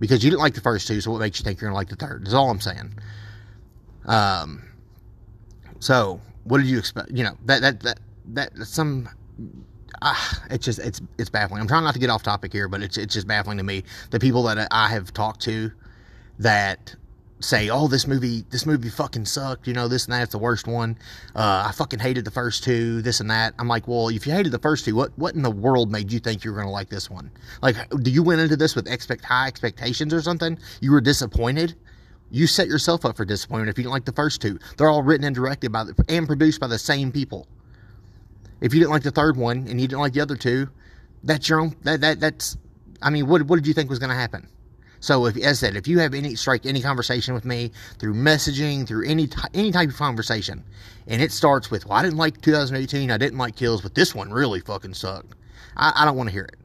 because 0.00 0.22
you 0.22 0.30
didn't 0.30 0.42
like 0.42 0.54
the 0.54 0.60
first 0.60 0.86
two, 0.86 1.00
so 1.00 1.10
what 1.10 1.20
makes 1.20 1.38
you 1.38 1.44
think 1.44 1.60
you're 1.60 1.68
gonna 1.68 1.76
like 1.76 1.88
the 1.88 1.96
third? 1.96 2.26
Is 2.26 2.34
all 2.34 2.50
I'm 2.50 2.60
saying. 2.60 2.94
Um. 4.06 4.62
So, 5.80 6.20
what 6.44 6.58
did 6.58 6.66
you 6.66 6.78
expect? 6.78 7.10
You 7.10 7.24
know 7.24 7.36
that 7.46 7.60
that 7.62 7.80
that 7.80 8.00
that 8.26 8.66
some. 8.66 9.08
Ah, 10.00 10.42
it's 10.50 10.64
just 10.64 10.78
it's 10.78 11.00
it's 11.18 11.30
baffling. 11.30 11.60
I'm 11.60 11.68
trying 11.68 11.84
not 11.84 11.94
to 11.94 12.00
get 12.00 12.10
off 12.10 12.22
topic 12.22 12.52
here, 12.52 12.68
but 12.68 12.82
it's 12.82 12.96
it's 12.96 13.14
just 13.14 13.26
baffling 13.26 13.58
to 13.58 13.64
me. 13.64 13.84
The 14.10 14.20
people 14.20 14.42
that 14.44 14.68
I 14.70 14.88
have 14.88 15.12
talked 15.12 15.40
to 15.42 15.72
that 16.38 16.94
say, 17.40 17.70
"Oh, 17.70 17.88
this 17.88 18.06
movie, 18.06 18.44
this 18.50 18.66
movie 18.66 18.88
fucking 18.88 19.24
sucked," 19.26 19.66
you 19.66 19.72
know, 19.72 19.88
this 19.88 20.06
and 20.06 20.14
that's 20.14 20.32
the 20.32 20.38
worst 20.38 20.66
one. 20.66 20.96
Uh, 21.34 21.64
I 21.68 21.72
fucking 21.72 21.98
hated 21.98 22.24
the 22.24 22.30
first 22.30 22.64
two, 22.64 23.02
this 23.02 23.20
and 23.20 23.30
that. 23.30 23.54
I'm 23.58 23.68
like, 23.68 23.86
well, 23.88 24.08
if 24.08 24.26
you 24.26 24.32
hated 24.32 24.52
the 24.52 24.58
first 24.58 24.84
two, 24.84 24.94
what 24.94 25.16
what 25.16 25.34
in 25.34 25.42
the 25.42 25.50
world 25.50 25.90
made 25.90 26.12
you 26.12 26.20
think 26.20 26.44
you 26.44 26.52
were 26.52 26.58
gonna 26.58 26.70
like 26.70 26.88
this 26.88 27.10
one? 27.10 27.30
Like, 27.62 27.76
do 28.02 28.10
you 28.10 28.22
went 28.22 28.40
into 28.40 28.56
this 28.56 28.74
with 28.74 28.88
expect 28.88 29.24
high 29.24 29.46
expectations 29.46 30.12
or 30.12 30.22
something? 30.22 30.58
You 30.80 30.92
were 30.92 31.00
disappointed. 31.00 31.74
You 32.30 32.46
set 32.46 32.68
yourself 32.68 33.04
up 33.04 33.16
for 33.16 33.24
disappointment 33.24 33.70
if 33.70 33.78
you 33.78 33.84
didn't 33.84 33.94
like 33.94 34.04
the 34.04 34.12
first 34.12 34.42
two. 34.42 34.58
They're 34.76 34.90
all 34.90 35.02
written 35.02 35.24
and 35.24 35.34
directed 35.34 35.72
by 35.72 35.84
the, 35.84 36.04
and 36.08 36.26
produced 36.26 36.60
by 36.60 36.66
the 36.66 36.78
same 36.78 37.10
people. 37.10 37.46
If 38.60 38.74
you 38.74 38.80
didn't 38.80 38.92
like 38.92 39.02
the 39.02 39.10
third 39.10 39.36
one 39.36 39.66
and 39.68 39.80
you 39.80 39.88
didn't 39.88 40.00
like 40.00 40.12
the 40.12 40.20
other 40.20 40.36
two, 40.36 40.68
that's 41.24 41.48
your 41.48 41.60
own. 41.60 41.76
That 41.82 42.00
that 42.00 42.20
that's. 42.20 42.56
I 43.00 43.10
mean, 43.10 43.26
what 43.28 43.42
what 43.42 43.56
did 43.56 43.66
you 43.66 43.74
think 43.74 43.88
was 43.88 44.00
to 44.00 44.08
happen? 44.08 44.48
So, 45.00 45.26
if, 45.26 45.36
as 45.36 45.62
I 45.62 45.66
said, 45.66 45.76
if 45.76 45.86
you 45.86 45.98
have 46.00 46.14
any 46.14 46.34
strike 46.34 46.66
any 46.66 46.80
conversation 46.80 47.34
with 47.34 47.44
me 47.44 47.70
through 47.98 48.14
messaging, 48.14 48.86
through 48.86 49.06
any 49.06 49.28
any 49.54 49.70
type 49.70 49.90
of 49.90 49.96
conversation, 49.96 50.64
and 51.06 51.22
it 51.22 51.32
starts 51.32 51.70
with, 51.70 51.86
"Well, 51.86 51.98
I 51.98 52.02
didn't 52.02 52.18
like 52.18 52.40
2018, 52.40 53.10
I 53.10 53.16
didn't 53.18 53.38
like 53.38 53.56
Kills, 53.56 53.82
but 53.82 53.94
this 53.94 54.14
one 54.14 54.30
really 54.32 54.60
fucking 54.60 54.94
sucked," 54.94 55.34
I, 55.76 55.92
I 55.96 56.04
don't 56.04 56.16
want 56.16 56.28
to 56.28 56.32
hear 56.32 56.44
it. 56.44 56.56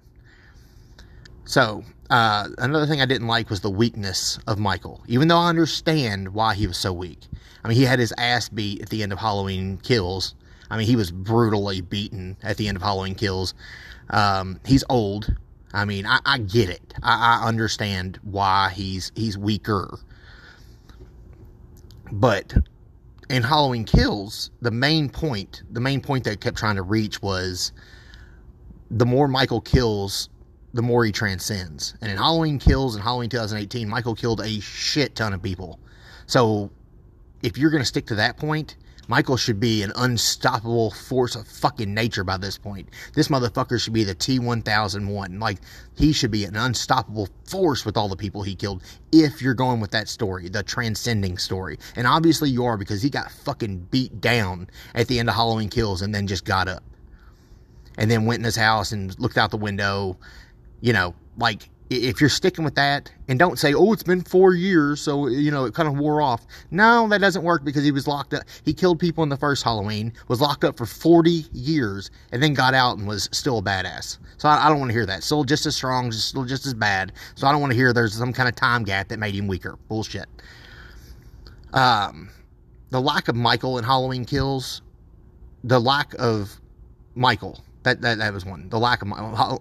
So, 1.46 1.84
uh, 2.10 2.48
another 2.58 2.86
thing 2.86 3.02
I 3.02 3.06
didn't 3.06 3.28
like 3.28 3.50
was 3.50 3.62
the 3.62 3.70
weakness 3.70 4.40
of 4.48 4.58
Michael. 4.60 5.02
Even 5.08 5.28
though 5.28 5.38
I 5.38 5.50
understand 5.50 6.34
why 6.34 6.56
he 6.56 6.68
was 6.68 6.78
so 6.78 6.94
weak, 6.94 7.20
I 7.64 7.68
mean, 7.68 7.78
he 7.78 7.84
had 7.84 8.00
his 8.00 8.14
ass 8.18 8.50
beat 8.50 8.82
at 8.82 8.90
the 8.90 9.04
end 9.04 9.12
of 9.12 9.20
Halloween 9.20 9.78
Kills. 9.78 10.36
I 10.70 10.78
mean, 10.78 10.88
he 10.88 10.96
was 10.96 11.12
brutally 11.12 11.82
beaten 11.82 12.38
at 12.42 12.58
the 12.58 12.68
end 12.68 12.78
of 12.78 12.82
Halloween 12.82 13.16
Kills. 13.16 13.54
Um, 14.10 14.60
he's 14.66 14.84
old. 14.90 15.36
I 15.74 15.86
mean, 15.86 16.06
I, 16.06 16.20
I 16.26 16.38
get 16.38 16.70
it. 16.70 16.94
I, 17.02 17.40
I 17.40 17.48
understand 17.48 18.20
why 18.24 18.72
he's 18.76 19.12
he's 19.16 19.38
weaker. 19.38 19.98
But 22.12 22.54
in 23.30 23.42
Halloween 23.44 23.86
Kills, 23.86 24.52
the 24.62 24.72
main 24.72 25.10
point, 25.10 25.64
the 25.72 25.80
main 25.80 26.02
point 26.02 26.24
they 26.26 26.36
kept 26.36 26.58
trying 26.58 26.76
to 26.76 26.84
reach 26.84 27.22
was 27.22 27.72
the 28.92 29.06
more 29.06 29.28
Michael 29.28 29.62
kills, 29.62 30.30
the 30.74 30.84
more 30.84 31.04
he 31.04 31.12
transcends. 31.12 31.96
And 32.02 32.12
in 32.12 32.18
Halloween 32.18 32.60
Kills 32.60 32.96
and 32.96 33.04
Halloween 33.04 33.30
2018, 33.30 33.90
Michael 33.90 34.14
killed 34.14 34.42
a 34.42 34.60
shit 34.60 35.16
ton 35.16 35.34
of 35.34 35.42
people. 35.42 35.80
So 36.28 36.70
if 37.42 37.58
you're 37.58 37.72
going 37.72 37.82
to 37.82 37.88
stick 37.88 38.06
to 38.08 38.16
that 38.16 38.38
point, 38.38 38.76
Michael 39.08 39.38
should 39.38 39.60
be 39.60 39.84
an 39.84 39.92
unstoppable 39.96 40.92
force 40.92 41.36
of 41.36 41.48
fucking 41.48 41.94
nature 41.94 42.24
by 42.24 42.38
this 42.38 42.58
point. 42.58 42.90
This 43.14 43.28
motherfucker 43.28 43.80
should 43.80 43.94
be 43.94 44.04
the 44.04 44.16
T1001. 44.16 45.42
Like, 45.42 45.60
he 45.98 46.14
should 46.14 46.32
be 46.32 46.46
an 46.46 46.56
unstoppable 46.56 47.28
force 47.46 47.86
with 47.86 47.98
all 47.98 48.08
the 48.08 48.16
people 48.16 48.44
he 48.44 48.56
killed 48.56 48.82
if 49.12 49.42
you're 49.42 49.54
going 49.54 49.80
with 49.80 49.92
that 49.92 50.08
story, 50.08 50.48
the 50.50 50.64
transcending 50.64 51.38
story. 51.38 51.78
And 51.96 52.08
obviously 52.08 52.50
you 52.50 52.66
are 52.66 52.78
because 52.78 53.02
he 53.02 53.10
got 53.10 53.32
fucking 53.32 53.88
beat 53.92 54.22
down 54.22 54.70
at 54.96 55.08
the 55.08 55.20
end 55.20 55.30
of 55.30 55.36
Halloween 55.36 55.70
Kills 55.70 56.02
and 56.02 56.16
then 56.16 56.28
just 56.28 56.46
got 56.46 56.68
up. 56.68 56.84
And 57.98 58.10
then 58.10 58.26
went 58.26 58.40
in 58.40 58.46
his 58.46 58.56
house 58.56 58.92
and 58.92 59.18
looked 59.20 59.38
out 59.38 59.52
the 59.52 59.58
window. 59.58 60.18
You 60.82 60.94
know, 60.94 61.14
like, 61.38 61.70
if 61.90 62.20
you're 62.20 62.30
sticking 62.30 62.64
with 62.64 62.76
that 62.76 63.12
and 63.28 63.38
don't 63.38 63.60
say 63.60 63.74
oh 63.74 63.94
it's 63.94 64.04
been 64.04 64.22
four 64.22 64.54
years 64.54 65.02
so 65.02 65.28
you 65.28 65.52
know 65.52 65.66
it 65.66 65.74
kind 65.74 65.88
of 65.88 65.98
wore 65.98 66.22
off. 66.22 66.46
No 66.72 67.08
that 67.10 67.22
doesn't 67.22 67.44
work 67.44 67.64
because 67.64 67.84
he 67.84 67.92
was 67.92 68.08
locked 68.08 68.34
up. 68.34 68.44
He 68.66 68.74
killed 68.74 69.00
people 69.00 69.24
in 69.24 69.30
the 69.30 69.38
first 69.38 69.64
halloween 69.64 70.14
was 70.28 70.42
locked 70.42 70.64
up 70.64 70.78
for 70.78 70.86
40 70.86 71.46
years 71.54 72.10
and 72.32 72.42
then 72.42 72.54
got 72.54 72.74
out 72.74 72.98
and 72.98 73.08
was 73.08 73.30
still 73.32 73.60
a 73.60 73.62
badass. 73.62 74.18
So 74.38 74.50
i, 74.50 74.66
I 74.66 74.70
don't 74.70 74.80
want 74.80 74.90
to 74.90 74.94
hear 74.94 75.06
that. 75.06 75.24
Still 75.24 75.44
just 75.44 75.66
as 75.66 75.76
strong 75.76 76.12
still 76.12 76.46
just 76.46 76.66
as 76.66 76.74
bad. 76.74 77.14
So 77.36 77.48
i 77.48 77.52
don't 77.52 77.62
want 77.62 77.72
to 77.72 77.78
hear 77.78 77.94
there's 77.94 78.14
some 78.14 78.34
kind 78.34 78.50
of 78.50 78.56
time 78.56 78.84
gap 78.84 79.10
that 79.10 79.20
made 79.20 79.36
him 79.36 79.48
weaker. 79.48 79.78
Bullshit. 79.88 80.28
Um 81.74 82.30
the 82.90 83.02
lack 83.02 83.28
of 83.28 83.36
michael 83.36 83.80
in 83.80 83.84
halloween 83.84 84.24
kills 84.24 84.84
the 85.64 85.80
lack 85.80 86.14
of 86.20 86.60
michael 87.16 87.60
that, 87.84 88.02
that 88.02 88.18
that 88.18 88.34
was 88.34 88.46
one. 88.46 88.70
The 88.70 88.80
lack 88.80 89.02
of 89.02 89.08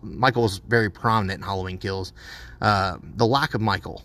Michael 0.02 0.43
was 0.43 0.59
very 0.59 0.91
prominent 0.91 1.41
in 1.41 1.45
Halloween 1.45 1.79
Kills. 1.79 2.12
Uh, 2.61 2.99
the 3.17 3.26
lack 3.26 3.55
of 3.55 3.61
Michael. 3.61 4.02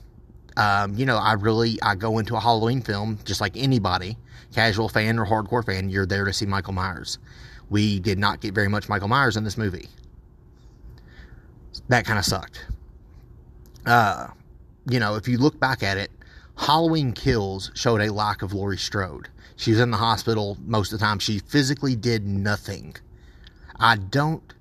Um, 0.57 0.95
you 0.95 1.05
know, 1.05 1.17
I 1.17 1.33
really 1.33 1.79
I 1.83 1.95
go 1.95 2.17
into 2.17 2.35
a 2.35 2.39
Halloween 2.39 2.81
film 2.81 3.19
just 3.25 3.41
like 3.41 3.55
anybody, 3.55 4.17
casual 4.53 4.89
fan 4.89 5.19
or 5.19 5.25
hardcore 5.25 5.63
fan. 5.63 5.89
You're 5.89 6.07
there 6.07 6.25
to 6.25 6.33
see 6.33 6.47
Michael 6.47 6.73
Myers. 6.73 7.19
We 7.69 7.99
did 7.99 8.17
not 8.17 8.41
get 8.41 8.53
very 8.55 8.67
much 8.67 8.89
Michael 8.89 9.07
Myers 9.07 9.37
in 9.37 9.43
this 9.43 9.57
movie. 9.57 9.87
That 11.89 12.05
kind 12.05 12.17
of 12.17 12.25
sucked. 12.25 12.65
Uh, 13.85 14.27
you 14.89 14.99
know, 14.99 15.15
if 15.15 15.27
you 15.27 15.37
look 15.37 15.59
back 15.59 15.83
at 15.83 15.97
it, 15.97 16.09
Halloween 16.57 17.13
Kills 17.13 17.71
showed 17.75 18.01
a 18.01 18.11
lack 18.11 18.41
of 18.41 18.51
Laurie 18.51 18.77
Strode. 18.77 19.29
She 19.57 19.71
was 19.71 19.79
in 19.79 19.91
the 19.91 19.97
hospital 19.97 20.57
most 20.65 20.91
of 20.91 20.99
the 20.99 21.05
time. 21.05 21.19
She 21.19 21.39
physically 21.39 21.95
did 21.95 22.25
nothing 22.25 22.95
I 23.79 23.97
don't 23.97 24.53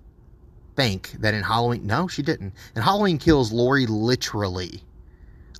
think 0.77 1.13
that 1.21 1.35
in 1.35 1.43
Halloween, 1.43 1.87
no, 1.87 2.07
she 2.07 2.23
didn't. 2.23 2.55
In 2.75 2.83
Halloween 2.83 3.19
Kills, 3.19 3.53
Laurie 3.53 3.87
literally, 3.87 4.83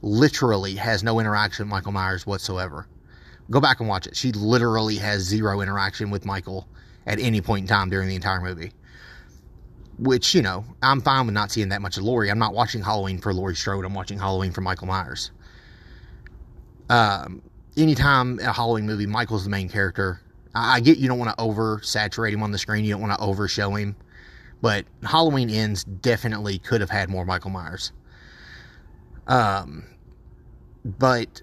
literally 0.03 0.75
has 0.77 1.03
no 1.03 1.19
interaction 1.19 1.67
with 1.67 1.71
Michael 1.71 1.93
Myers 1.93 2.27
whatsoever. 2.27 2.87
Go 3.51 3.61
back 3.61 3.81
and 3.81 3.89
watch 3.89 4.07
it. 4.07 4.17
She 4.17 4.33
literally 4.33 4.97
has 4.97 5.23
zero 5.23 5.61
interaction 5.61 6.11
with 6.11 6.27
Michael 6.27 6.69
at 7.07 7.19
any 7.19 7.41
point 7.41 7.63
in 7.63 7.69
time 7.69 7.91
during 7.91 8.09
the 8.09 8.17
entire 8.17 8.41
movie. 8.41 8.73
Which, 9.99 10.35
you 10.35 10.43
know, 10.43 10.65
I'm 10.83 11.01
fine 11.01 11.25
with 11.27 11.35
not 11.35 11.51
seeing 11.51 11.71
that 11.71 11.81
much 11.81 11.97
of 11.97 12.03
Laurie. 12.03 12.31
I'm 12.31 12.39
not 12.39 12.53
watching 12.53 12.83
Halloween 12.83 13.19
for 13.19 13.33
Laurie 13.33 13.55
Strode. 13.55 13.85
I'm 13.85 13.95
watching 13.95 14.19
Halloween 14.19 14.53
for 14.53 14.61
Michael 14.61 14.89
Myers. 14.89 15.31
Um, 16.91 17.41
anytime 17.77 18.39
a 18.41 18.53
Halloween 18.53 18.85
movie, 18.85 19.07
Michael's 19.07 19.45
the 19.45 19.51
main 19.51 19.69
character. 19.69 20.21
I 20.57 20.81
get 20.81 20.99
you 20.99 21.09
don't 21.09 21.19
want 21.19 21.37
to 21.37 21.45
oversaturate 21.45 22.33
him 22.33 22.43
on 22.43 22.53
the 22.53 22.59
screen. 22.59 22.85
You 22.85 22.93
don't 22.93 23.01
want 23.01 23.19
to 23.19 23.25
overshow 23.25 23.75
him. 23.75 23.97
But 24.63 24.87
Halloween 25.03 25.51
Ends 25.51 25.85
definitely 25.85 26.59
could 26.59 26.81
have 26.81 26.91
had 26.91 27.11
more 27.11 27.25
Michael 27.25 27.51
Myers. 27.51 27.93
Um, 29.27 29.85
but 30.85 31.43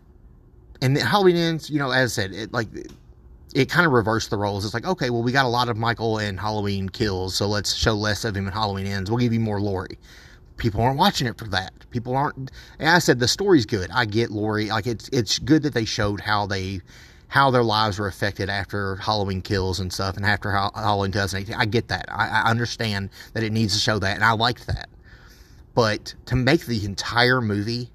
and 0.81 0.97
Halloween 0.97 1.35
Ends, 1.35 1.69
you 1.69 1.79
know, 1.79 1.91
as 1.91 2.17
I 2.17 2.21
said, 2.23 2.33
it 2.33 2.53
like 2.53 2.67
it 3.53 3.69
kind 3.69 3.85
of 3.85 3.93
reversed 3.93 4.29
the 4.29 4.37
roles. 4.37 4.65
It's 4.65 4.73
like, 4.73 4.85
okay, 4.85 5.09
well, 5.09 5.21
we 5.21 5.31
got 5.31 5.45
a 5.45 5.49
lot 5.49 5.69
of 5.69 5.77
Michael 5.77 6.17
in 6.17 6.37
Halloween 6.37 6.89
Kills, 6.89 7.35
so 7.35 7.47
let's 7.47 7.73
show 7.73 7.93
less 7.93 8.25
of 8.25 8.35
him 8.35 8.47
in 8.47 8.53
Halloween 8.53 8.87
Ends. 8.87 9.09
We'll 9.09 9.19
give 9.19 9.33
you 9.33 9.39
more 9.39 9.61
Laurie. 9.61 9.99
People 10.57 10.81
aren't 10.81 10.97
watching 10.97 11.27
it 11.27 11.37
for 11.37 11.47
that. 11.49 11.73
People 11.89 12.15
aren't. 12.15 12.51
And 12.79 12.89
I 12.89 12.99
said 12.99 13.19
the 13.19 13.27
story's 13.27 13.65
good. 13.65 13.89
I 13.91 14.05
get 14.05 14.31
Laurie. 14.31 14.69
Like 14.69 14.87
it's 14.87 15.09
it's 15.09 15.39
good 15.39 15.63
that 15.63 15.73
they 15.73 15.85
showed 15.85 16.19
how 16.19 16.47
they 16.47 16.81
how 17.33 17.49
their 17.49 17.63
lives 17.63 17.97
were 17.97 18.05
affected 18.05 18.47
after 18.47 18.95
Halloween 18.97 19.41
kills 19.41 19.79
and 19.79 19.91
stuff, 19.91 20.17
and 20.17 20.23
after 20.23 20.51
Halloween 20.51 21.11
2018. 21.11 21.55
I 21.55 21.65
get 21.65 21.87
that. 21.87 22.05
I, 22.07 22.27
I 22.27 22.41
understand 22.51 23.09
that 23.33 23.41
it 23.41 23.51
needs 23.51 23.73
to 23.73 23.79
show 23.79 23.97
that, 23.97 24.13
and 24.13 24.23
I 24.23 24.33
liked 24.33 24.67
that. 24.67 24.87
But 25.73 26.13
to 26.27 26.35
make 26.35 26.67
the 26.67 26.85
entire 26.85 27.41
movie 27.41 27.89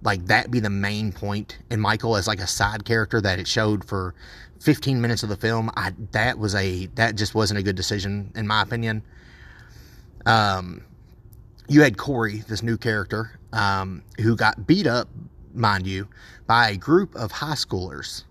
like 0.00 0.24
that 0.28 0.50
be 0.50 0.60
the 0.60 0.70
main 0.70 1.12
point, 1.12 1.58
and 1.68 1.78
Michael 1.78 2.16
as 2.16 2.26
like 2.26 2.38
a 2.38 2.46
side 2.46 2.86
character 2.86 3.20
that 3.20 3.38
it 3.38 3.46
showed 3.46 3.84
for 3.84 4.14
15 4.60 4.98
minutes 4.98 5.22
of 5.22 5.28
the 5.28 5.36
film, 5.36 5.70
I 5.76 5.92
that 6.12 6.38
was 6.38 6.54
a 6.54 6.86
that 6.94 7.16
just 7.16 7.34
wasn't 7.34 7.60
a 7.60 7.62
good 7.62 7.76
decision 7.76 8.32
in 8.34 8.46
my 8.46 8.62
opinion. 8.62 9.02
Um, 10.24 10.80
you 11.68 11.82
had 11.82 11.98
Corey, 11.98 12.38
this 12.48 12.62
new 12.62 12.78
character, 12.78 13.38
um, 13.52 14.02
who 14.22 14.34
got 14.34 14.66
beat 14.66 14.86
up, 14.86 15.10
mind 15.52 15.86
you, 15.86 16.08
by 16.46 16.70
a 16.70 16.78
group 16.78 17.14
of 17.14 17.30
high 17.30 17.56
schoolers 17.56 18.24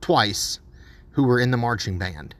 twice 0.00 0.60
who 1.12 1.24
were 1.24 1.40
in 1.40 1.50
the 1.50 1.56
marching 1.56 1.98
band. 1.98 2.34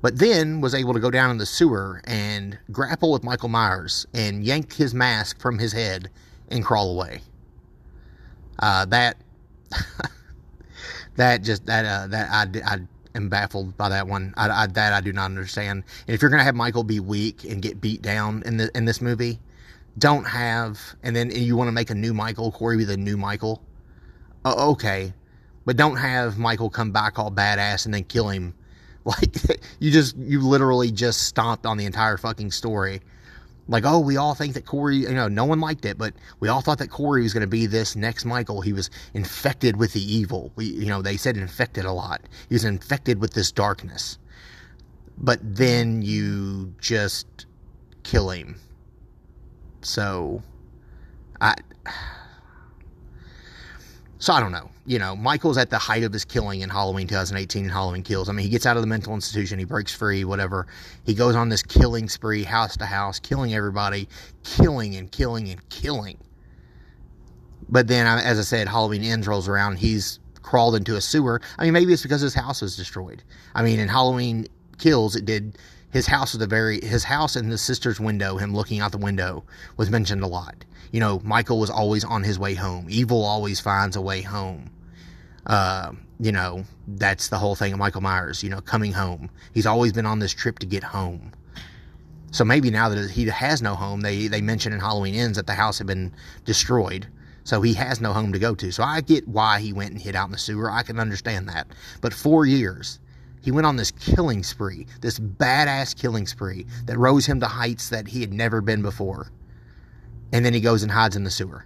But 0.00 0.18
then 0.18 0.60
was 0.60 0.74
able 0.74 0.94
to 0.94 1.00
go 1.00 1.10
down 1.10 1.30
in 1.30 1.38
the 1.38 1.46
sewer 1.46 2.00
and 2.04 2.58
grapple 2.70 3.10
with 3.10 3.24
Michael 3.24 3.48
Myers 3.48 4.06
and 4.14 4.44
yank 4.44 4.74
his 4.74 4.94
mask 4.94 5.40
from 5.40 5.58
his 5.58 5.72
head 5.72 6.08
and 6.48 6.64
crawl 6.64 6.92
away. 6.92 7.20
Uh, 8.60 8.84
that 8.86 9.16
that 11.16 11.42
just 11.42 11.66
that 11.66 11.84
uh, 11.84 12.06
that 12.08 12.28
I, 12.30 12.74
I 12.74 12.78
am 13.14 13.28
baffled 13.28 13.76
by 13.76 13.88
that 13.88 14.06
one. 14.06 14.34
I, 14.36 14.48
I, 14.48 14.66
that 14.68 14.92
I 14.92 15.00
do 15.00 15.12
not 15.12 15.26
understand. 15.26 15.84
And 16.06 16.14
if 16.14 16.22
you're 16.22 16.30
gonna 16.30 16.44
have 16.44 16.54
Michael 16.54 16.84
be 16.84 17.00
weak 17.00 17.44
and 17.44 17.60
get 17.60 17.80
beat 17.80 18.02
down 18.02 18.42
in 18.46 18.56
the 18.56 18.70
in 18.76 18.84
this 18.84 19.00
movie, 19.00 19.40
don't 19.98 20.24
have 20.24 20.80
and 21.02 21.14
then 21.14 21.30
you 21.30 21.56
want 21.56 21.68
to 21.68 21.72
make 21.72 21.90
a 21.90 21.94
new 21.94 22.14
Michael, 22.14 22.52
Corey 22.52 22.76
be 22.76 22.84
the 22.84 22.96
new 22.96 23.16
Michael. 23.16 23.62
Uh, 24.44 24.70
okay, 24.70 25.12
but 25.68 25.76
don't 25.76 25.96
have 25.96 26.38
Michael 26.38 26.70
come 26.70 26.92
back 26.92 27.18
all 27.18 27.30
badass 27.30 27.84
and 27.84 27.92
then 27.92 28.04
kill 28.04 28.30
him. 28.30 28.54
Like 29.04 29.36
you 29.78 29.90
just 29.90 30.16
you 30.16 30.40
literally 30.40 30.90
just 30.90 31.22
stomped 31.22 31.64
on 31.64 31.78
the 31.78 31.86
entire 31.86 32.16
fucking 32.18 32.50
story. 32.50 33.00
Like, 33.66 33.84
oh, 33.86 34.00
we 34.00 34.16
all 34.18 34.34
think 34.34 34.52
that 34.54 34.66
Corey, 34.66 34.96
you 34.96 35.10
know, 35.10 35.28
no 35.28 35.46
one 35.46 35.60
liked 35.60 35.86
it, 35.86 35.96
but 35.96 36.14
we 36.40 36.48
all 36.48 36.60
thought 36.60 36.78
that 36.78 36.88
Corey 36.88 37.22
was 37.22 37.32
going 37.32 37.42
to 37.42 37.46
be 37.46 37.64
this 37.64 37.96
next 37.96 38.26
Michael. 38.26 38.60
He 38.60 38.74
was 38.74 38.90
infected 39.14 39.76
with 39.76 39.94
the 39.94 40.00
evil. 40.00 40.52
We, 40.56 40.66
you 40.66 40.86
know, 40.86 41.00
they 41.00 41.16
said 41.16 41.38
infected 41.38 41.86
a 41.86 41.92
lot. 41.92 42.22
He 42.48 42.54
was 42.54 42.64
infected 42.64 43.18
with 43.18 43.32
this 43.32 43.50
darkness. 43.50 44.18
But 45.16 45.38
then 45.42 46.02
you 46.02 46.74
just 46.78 47.46
kill 48.02 48.30
him. 48.30 48.56
So, 49.82 50.42
I. 51.40 51.54
So 54.20 54.32
I 54.32 54.40
don't 54.40 54.50
know 54.50 54.68
you 54.88 54.98
know, 54.98 55.14
Michael's 55.14 55.58
at 55.58 55.68
the 55.68 55.76
height 55.76 56.02
of 56.02 56.14
his 56.14 56.24
killing 56.24 56.62
in 56.62 56.70
Halloween 56.70 57.06
2018 57.06 57.64
and 57.64 57.70
Halloween 57.70 58.02
Kills. 58.02 58.30
I 58.30 58.32
mean, 58.32 58.44
he 58.44 58.48
gets 58.48 58.64
out 58.64 58.78
of 58.78 58.82
the 58.82 58.86
mental 58.86 59.14
institution, 59.14 59.58
he 59.58 59.66
breaks 59.66 59.94
free, 59.94 60.24
whatever. 60.24 60.66
He 61.04 61.12
goes 61.12 61.36
on 61.36 61.50
this 61.50 61.62
killing 61.62 62.08
spree, 62.08 62.42
house 62.42 62.74
to 62.78 62.86
house, 62.86 63.20
killing 63.20 63.52
everybody, 63.52 64.08
killing 64.44 64.96
and 64.96 65.12
killing 65.12 65.50
and 65.50 65.68
killing. 65.68 66.16
But 67.68 67.86
then, 67.86 68.06
as 68.06 68.38
I 68.38 68.42
said, 68.42 68.66
Halloween 68.66 69.04
ends 69.04 69.28
rolls 69.28 69.46
around, 69.46 69.76
he's 69.76 70.20
crawled 70.40 70.74
into 70.74 70.96
a 70.96 71.02
sewer. 71.02 71.42
I 71.58 71.64
mean, 71.64 71.74
maybe 71.74 71.92
it's 71.92 72.02
because 72.02 72.22
his 72.22 72.32
house 72.32 72.62
was 72.62 72.74
destroyed. 72.74 73.22
I 73.54 73.62
mean, 73.62 73.80
in 73.80 73.88
Halloween 73.88 74.46
Kills, 74.78 75.16
it 75.16 75.26
did. 75.26 75.58
His 75.90 76.06
house 76.06 76.32
was 76.32 76.38
the 76.38 76.46
very 76.46 76.80
his 76.80 77.04
house 77.04 77.36
and 77.36 77.50
his 77.50 77.60
sister's 77.60 78.00
window. 78.00 78.38
Him 78.38 78.54
looking 78.54 78.80
out 78.80 78.92
the 78.92 78.98
window 78.98 79.44
was 79.76 79.90
mentioned 79.90 80.22
a 80.22 80.26
lot. 80.26 80.64
You 80.92 81.00
know, 81.00 81.20
Michael 81.24 81.60
was 81.60 81.68
always 81.68 82.04
on 82.04 82.22
his 82.22 82.38
way 82.38 82.54
home. 82.54 82.86
Evil 82.88 83.22
always 83.22 83.60
finds 83.60 83.94
a 83.94 84.00
way 84.00 84.22
home 84.22 84.70
uh, 85.48 85.92
you 86.20 86.32
know, 86.32 86.64
that's 86.86 87.28
the 87.28 87.38
whole 87.38 87.54
thing 87.56 87.72
of 87.72 87.78
Michael 87.78 88.02
Myers, 88.02 88.42
you 88.42 88.50
know, 88.50 88.60
coming 88.60 88.92
home. 88.92 89.30
He's 89.54 89.66
always 89.66 89.92
been 89.92 90.06
on 90.06 90.20
this 90.20 90.32
trip 90.32 90.58
to 90.60 90.66
get 90.66 90.84
home. 90.84 91.32
So 92.30 92.44
maybe 92.44 92.70
now 92.70 92.90
that 92.90 93.10
he 93.10 93.26
has 93.26 93.62
no 93.62 93.74
home, 93.74 94.02
they, 94.02 94.28
they 94.28 94.42
mention 94.42 94.72
in 94.72 94.80
Halloween 94.80 95.14
Ends 95.14 95.36
that 95.36 95.46
the 95.46 95.54
house 95.54 95.78
had 95.78 95.86
been 95.86 96.12
destroyed. 96.44 97.06
So 97.44 97.62
he 97.62 97.74
has 97.74 98.00
no 98.00 98.12
home 98.12 98.32
to 98.34 98.38
go 98.38 98.54
to. 98.56 98.70
So 98.72 98.82
I 98.82 99.00
get 99.00 99.26
why 99.26 99.60
he 99.60 99.72
went 99.72 99.92
and 99.92 100.00
hid 100.00 100.14
out 100.16 100.26
in 100.26 100.32
the 100.32 100.38
sewer. 100.38 100.70
I 100.70 100.82
can 100.82 101.00
understand 101.00 101.48
that. 101.48 101.68
But 102.02 102.12
four 102.12 102.46
years, 102.46 103.00
he 103.42 103.50
went 103.50 103.66
on 103.66 103.76
this 103.76 103.90
killing 103.92 104.42
spree, 104.42 104.86
this 105.00 105.18
badass 105.18 105.96
killing 105.96 106.26
spree 106.26 106.66
that 106.86 106.98
rose 106.98 107.26
him 107.26 107.40
to 107.40 107.46
heights 107.46 107.88
that 107.90 108.08
he 108.08 108.20
had 108.20 108.32
never 108.34 108.60
been 108.60 108.82
before. 108.82 109.30
and 110.32 110.44
then 110.44 110.54
he 110.54 110.60
goes 110.60 110.82
and 110.82 110.92
hides 110.92 111.16
in 111.16 111.24
the 111.24 111.30
sewer. 111.30 111.64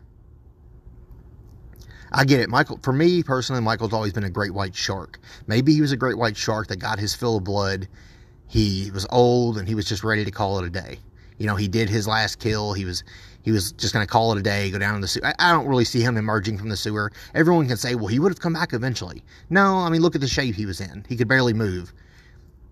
I 2.13 2.25
get 2.25 2.41
it. 2.41 2.49
Michael, 2.49 2.79
for 2.83 2.93
me 2.93 3.23
personally, 3.23 3.63
Michael's 3.63 3.93
always 3.93 4.13
been 4.13 4.25
a 4.25 4.31
great 4.31 4.53
white 4.53 4.75
shark. 4.75 5.19
Maybe 5.47 5.73
he 5.73 5.81
was 5.81 5.93
a 5.93 5.97
great 5.97 6.19
white 6.19 6.37
shark 6.37 6.69
that 6.69 6.77
got 6.77 6.99
his 6.99 7.15
fill 7.15 7.39
of 7.39 7.45
blood. 7.45 7.89
He 8.47 8.91
was 8.93 9.07
old 9.11 9.57
and 9.57 9.67
he 9.67 9.75
was 9.75 9.87
just 9.87 10.05
ready 10.05 10.25
to 10.25 10.31
call 10.31 10.59
it 10.59 10.67
a 10.67 10.71
day. 10.71 10.99
You 11.39 11.47
know, 11.47 11.57
he 11.57 11.69
did 11.69 11.89
his 11.89 12.07
last 12.07 12.39
kill. 12.39 12.75
He 12.75 12.85
was 12.85 13.03
he 13.43 13.51
was 13.51 13.73
just 13.73 13.93
going 13.93 14.07
to 14.07 14.11
call 14.11 14.33
it 14.33 14.39
a 14.39 14.43
day, 14.43 14.71
go 14.71 14.79
down 14.79 14.95
in 14.95 15.01
the 15.01 15.09
sewer. 15.09 15.27
I, 15.27 15.35
I, 15.39 15.51
don't 15.51 15.67
really 15.67 15.85
see 15.85 16.01
him 16.01 16.17
emerging 16.17 16.59
from 16.59 16.69
the 16.69 16.77
sewer. 16.77 17.11
Everyone 17.35 17.67
can 17.67 17.77
say, 17.77 17.97
well, 17.97 18.07
he 18.07 18.21
would 18.21 18.31
have 18.31 18.39
come 18.39 18.53
back 18.53 18.73
eventually. 18.73 19.25
No, 19.51 19.79
I 19.79 19.89
mean, 19.89 20.01
look 20.01 20.15
at 20.15 20.21
the 20.21 20.29
shape 20.29 20.55
he 20.55 20.65
was 20.65 20.81
in. 20.81 21.05
He 21.09 21.17
could 21.17 21.27
barely 21.27 21.53
move. 21.53 21.93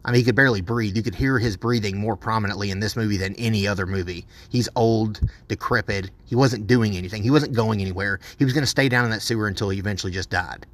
I 0.05 0.11
mean, 0.11 0.21
he 0.21 0.25
could 0.25 0.35
barely 0.35 0.63
breathe. 0.63 0.97
You 0.97 1.03
could 1.03 1.15
hear 1.15 1.39
his 1.39 1.57
breathing 1.57 1.99
more 1.99 2.17
prominently 2.17 2.71
in 2.71 2.81
this 2.81 2.97
movie 2.97 3.19
than 3.19 3.35
any 3.35 3.67
other 3.67 3.85
movie. 3.87 4.25
He's 4.49 4.69
old, 4.75 5.21
decrepit. 5.49 6.11
He 6.25 6.35
wasn't 6.35 6.67
doing 6.67 6.97
anything. 6.97 7.23
He 7.23 7.31
wasn't 7.31 7.53
going 7.53 7.81
anywhere. 7.81 8.19
He 8.39 8.45
was 8.45 8.55
going 8.55 8.63
to 8.63 8.71
stay 8.71 8.89
down 8.89 9.05
in 9.05 9.11
that 9.11 9.23
sewer 9.23 9.47
until 9.47 9.69
he 9.69 9.79
eventually 9.79 10.13
just 10.13 10.31
died. 10.31 10.67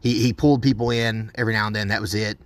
He 0.00 0.22
he 0.22 0.32
pulled 0.32 0.62
people 0.62 0.90
in 0.90 1.32
every 1.34 1.52
now 1.52 1.66
and 1.66 1.74
then. 1.74 1.88
That 1.88 2.00
was 2.00 2.14
it. 2.14 2.38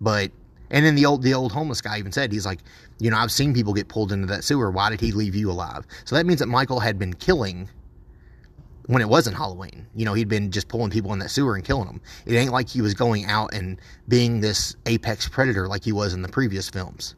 But 0.00 0.30
and 0.70 0.84
then 0.84 0.94
the 0.94 1.04
old 1.04 1.22
the 1.22 1.34
old 1.34 1.52
homeless 1.52 1.82
guy 1.82 1.98
even 1.98 2.12
said 2.12 2.32
he's 2.32 2.46
like, 2.46 2.60
you 2.98 3.10
know, 3.10 3.18
I've 3.18 3.32
seen 3.32 3.52
people 3.52 3.74
get 3.74 3.88
pulled 3.88 4.12
into 4.12 4.26
that 4.28 4.44
sewer. 4.44 4.70
Why 4.70 4.88
did 4.88 5.00
he 5.00 5.12
leave 5.12 5.34
you 5.34 5.50
alive? 5.50 5.86
So 6.06 6.16
that 6.16 6.24
means 6.24 6.40
that 6.40 6.46
Michael 6.46 6.80
had 6.80 6.98
been 6.98 7.12
killing 7.14 7.68
when 8.90 9.00
it 9.00 9.08
wasn't 9.08 9.36
Halloween. 9.36 9.86
You 9.94 10.04
know, 10.04 10.14
he'd 10.14 10.28
been 10.28 10.50
just 10.50 10.66
pulling 10.66 10.90
people 10.90 11.12
in 11.12 11.20
that 11.20 11.30
sewer 11.30 11.54
and 11.54 11.64
killing 11.64 11.86
them. 11.86 12.00
It 12.26 12.34
ain't 12.34 12.50
like 12.50 12.68
he 12.68 12.82
was 12.82 12.92
going 12.92 13.24
out 13.26 13.54
and 13.54 13.80
being 14.08 14.40
this 14.40 14.74
apex 14.84 15.28
predator 15.28 15.68
like 15.68 15.84
he 15.84 15.92
was 15.92 16.12
in 16.12 16.22
the 16.22 16.28
previous 16.28 16.68
films. 16.68 17.14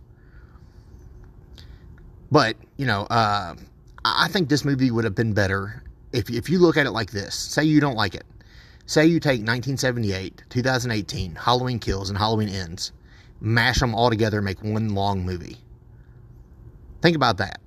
But, 2.31 2.57
you 2.76 2.85
know, 2.85 3.07
uh, 3.09 3.55
I 4.05 4.29
think 4.29 4.50
this 4.50 4.67
movie 4.67 4.91
would 4.91 5.05
have 5.05 5.14
been 5.14 5.33
better 5.33 5.83
if, 6.12 6.29
if 6.29 6.50
you 6.50 6.59
look 6.59 6.76
at 6.76 6.85
it 6.85 6.91
like 6.91 7.11
this. 7.11 7.35
Say 7.35 7.64
you 7.64 7.81
don't 7.81 7.97
like 7.97 8.14
it. 8.14 8.25
Say 8.85 9.07
you 9.07 9.19
take 9.19 9.41
1978, 9.41 10.43
2018, 10.50 11.37
Halloween 11.37 11.79
Kills, 11.79 12.11
and 12.11 12.19
Halloween 12.19 12.50
Ends, 12.50 12.93
mash 13.41 13.81
them 13.81 13.95
all 13.95 14.11
together, 14.11 14.38
and 14.38 14.45
make 14.45 14.62
one 14.62 14.91
long 14.91 15.25
movie. 15.25 15.57
Think 17.00 17.17
about 17.17 17.38
that. 17.38 17.61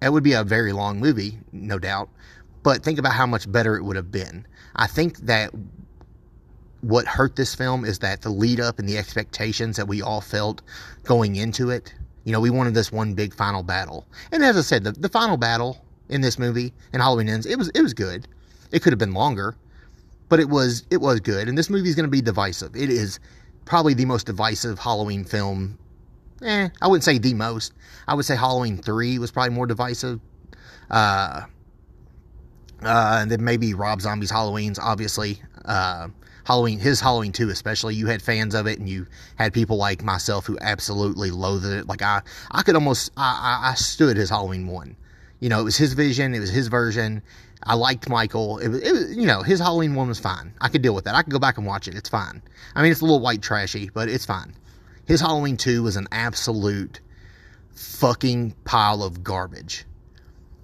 That 0.00 0.12
would 0.12 0.24
be 0.24 0.34
a 0.34 0.44
very 0.44 0.72
long 0.72 1.00
movie, 1.00 1.38
no 1.52 1.78
doubt, 1.78 2.10
but 2.62 2.82
think 2.82 2.98
about 2.98 3.12
how 3.12 3.26
much 3.26 3.50
better 3.50 3.76
it 3.76 3.82
would 3.82 3.96
have 3.96 4.10
been. 4.10 4.46
I 4.76 4.86
think 4.86 5.18
that 5.18 5.50
what 6.82 7.06
hurt 7.06 7.36
this 7.36 7.54
film 7.54 7.84
is 7.84 8.00
that 8.00 8.22
the 8.22 8.30
lead 8.30 8.60
up 8.60 8.78
and 8.78 8.88
the 8.88 8.98
expectations 8.98 9.76
that 9.76 9.86
we 9.86 10.02
all 10.02 10.20
felt 10.20 10.62
going 11.04 11.36
into 11.36 11.70
it. 11.70 11.94
You 12.24 12.32
know, 12.32 12.40
we 12.40 12.50
wanted 12.50 12.74
this 12.74 12.92
one 12.92 13.14
big 13.14 13.34
final 13.34 13.62
battle. 13.62 14.06
And 14.30 14.44
as 14.44 14.56
I 14.56 14.60
said, 14.60 14.84
the, 14.84 14.92
the 14.92 15.08
final 15.08 15.36
battle 15.36 15.84
in 16.08 16.20
this 16.20 16.38
movie 16.38 16.72
in 16.92 17.00
Halloween 17.00 17.28
Ends, 17.28 17.46
it 17.46 17.56
was 17.56 17.70
it 17.74 17.82
was 17.82 17.94
good. 17.94 18.28
It 18.70 18.82
could 18.82 18.92
have 18.92 18.98
been 18.98 19.12
longer, 19.12 19.56
but 20.28 20.40
it 20.40 20.48
was 20.48 20.84
it 20.90 21.00
was 21.00 21.20
good. 21.20 21.48
And 21.48 21.56
this 21.56 21.70
movie 21.70 21.88
is 21.88 21.94
going 21.94 22.06
to 22.06 22.10
be 22.10 22.20
divisive. 22.20 22.76
It 22.76 22.90
is 22.90 23.18
probably 23.64 23.94
the 23.94 24.04
most 24.04 24.26
divisive 24.26 24.78
Halloween 24.78 25.24
film. 25.24 25.78
Eh, 26.42 26.68
I 26.80 26.88
wouldn't 26.88 27.04
say 27.04 27.18
the 27.18 27.34
most. 27.34 27.72
I 28.08 28.14
would 28.14 28.24
say 28.24 28.34
Halloween 28.34 28.78
3 28.78 29.18
was 29.18 29.30
probably 29.30 29.54
more 29.54 29.66
divisive. 29.66 30.20
Uh, 30.90 31.42
uh, 32.84 33.18
and 33.20 33.30
then 33.30 33.44
maybe 33.44 33.74
Rob 33.74 34.00
Zombie's 34.00 34.30
Halloween's, 34.30 34.78
obviously. 34.78 35.40
Uh, 35.64 36.08
Halloween, 36.44 36.80
his 36.80 37.00
Halloween 37.00 37.32
2 37.32 37.50
especially, 37.50 37.94
you 37.94 38.06
had 38.06 38.20
fans 38.20 38.54
of 38.54 38.66
it 38.66 38.78
and 38.78 38.88
you 38.88 39.06
had 39.36 39.52
people 39.52 39.76
like 39.76 40.02
myself 40.02 40.46
who 40.46 40.58
absolutely 40.60 41.30
loathed 41.30 41.66
it. 41.66 41.86
Like 41.86 42.02
I, 42.02 42.22
I 42.50 42.62
could 42.62 42.74
almost, 42.74 43.12
I, 43.16 43.60
I, 43.62 43.70
I 43.70 43.74
stood 43.74 44.16
his 44.16 44.30
Halloween 44.30 44.66
1. 44.66 44.96
You 45.40 45.48
know, 45.48 45.60
it 45.60 45.64
was 45.64 45.76
his 45.76 45.92
vision, 45.92 46.34
it 46.34 46.40
was 46.40 46.50
his 46.50 46.68
version. 46.68 47.22
I 47.64 47.74
liked 47.74 48.08
Michael. 48.08 48.58
It 48.58 48.74
it 48.74 48.92
was, 48.92 49.16
you 49.16 49.26
know, 49.26 49.42
his 49.42 49.60
Halloween 49.60 49.94
1 49.94 50.08
was 50.08 50.18
fine. 50.18 50.52
I 50.60 50.68
could 50.68 50.82
deal 50.82 50.94
with 50.94 51.04
that. 51.04 51.14
I 51.14 51.22
could 51.22 51.32
go 51.32 51.38
back 51.38 51.58
and 51.58 51.66
watch 51.66 51.86
it. 51.86 51.94
It's 51.94 52.08
fine. 52.08 52.42
I 52.74 52.82
mean, 52.82 52.90
it's 52.90 53.02
a 53.02 53.04
little 53.04 53.20
white 53.20 53.42
trashy, 53.42 53.88
but 53.92 54.08
it's 54.08 54.26
fine. 54.26 54.54
His 55.06 55.20
Halloween 55.20 55.56
2 55.56 55.82
was 55.82 55.96
an 55.96 56.08
absolute 56.10 57.00
fucking 57.74 58.54
pile 58.64 59.02
of 59.02 59.22
garbage. 59.22 59.84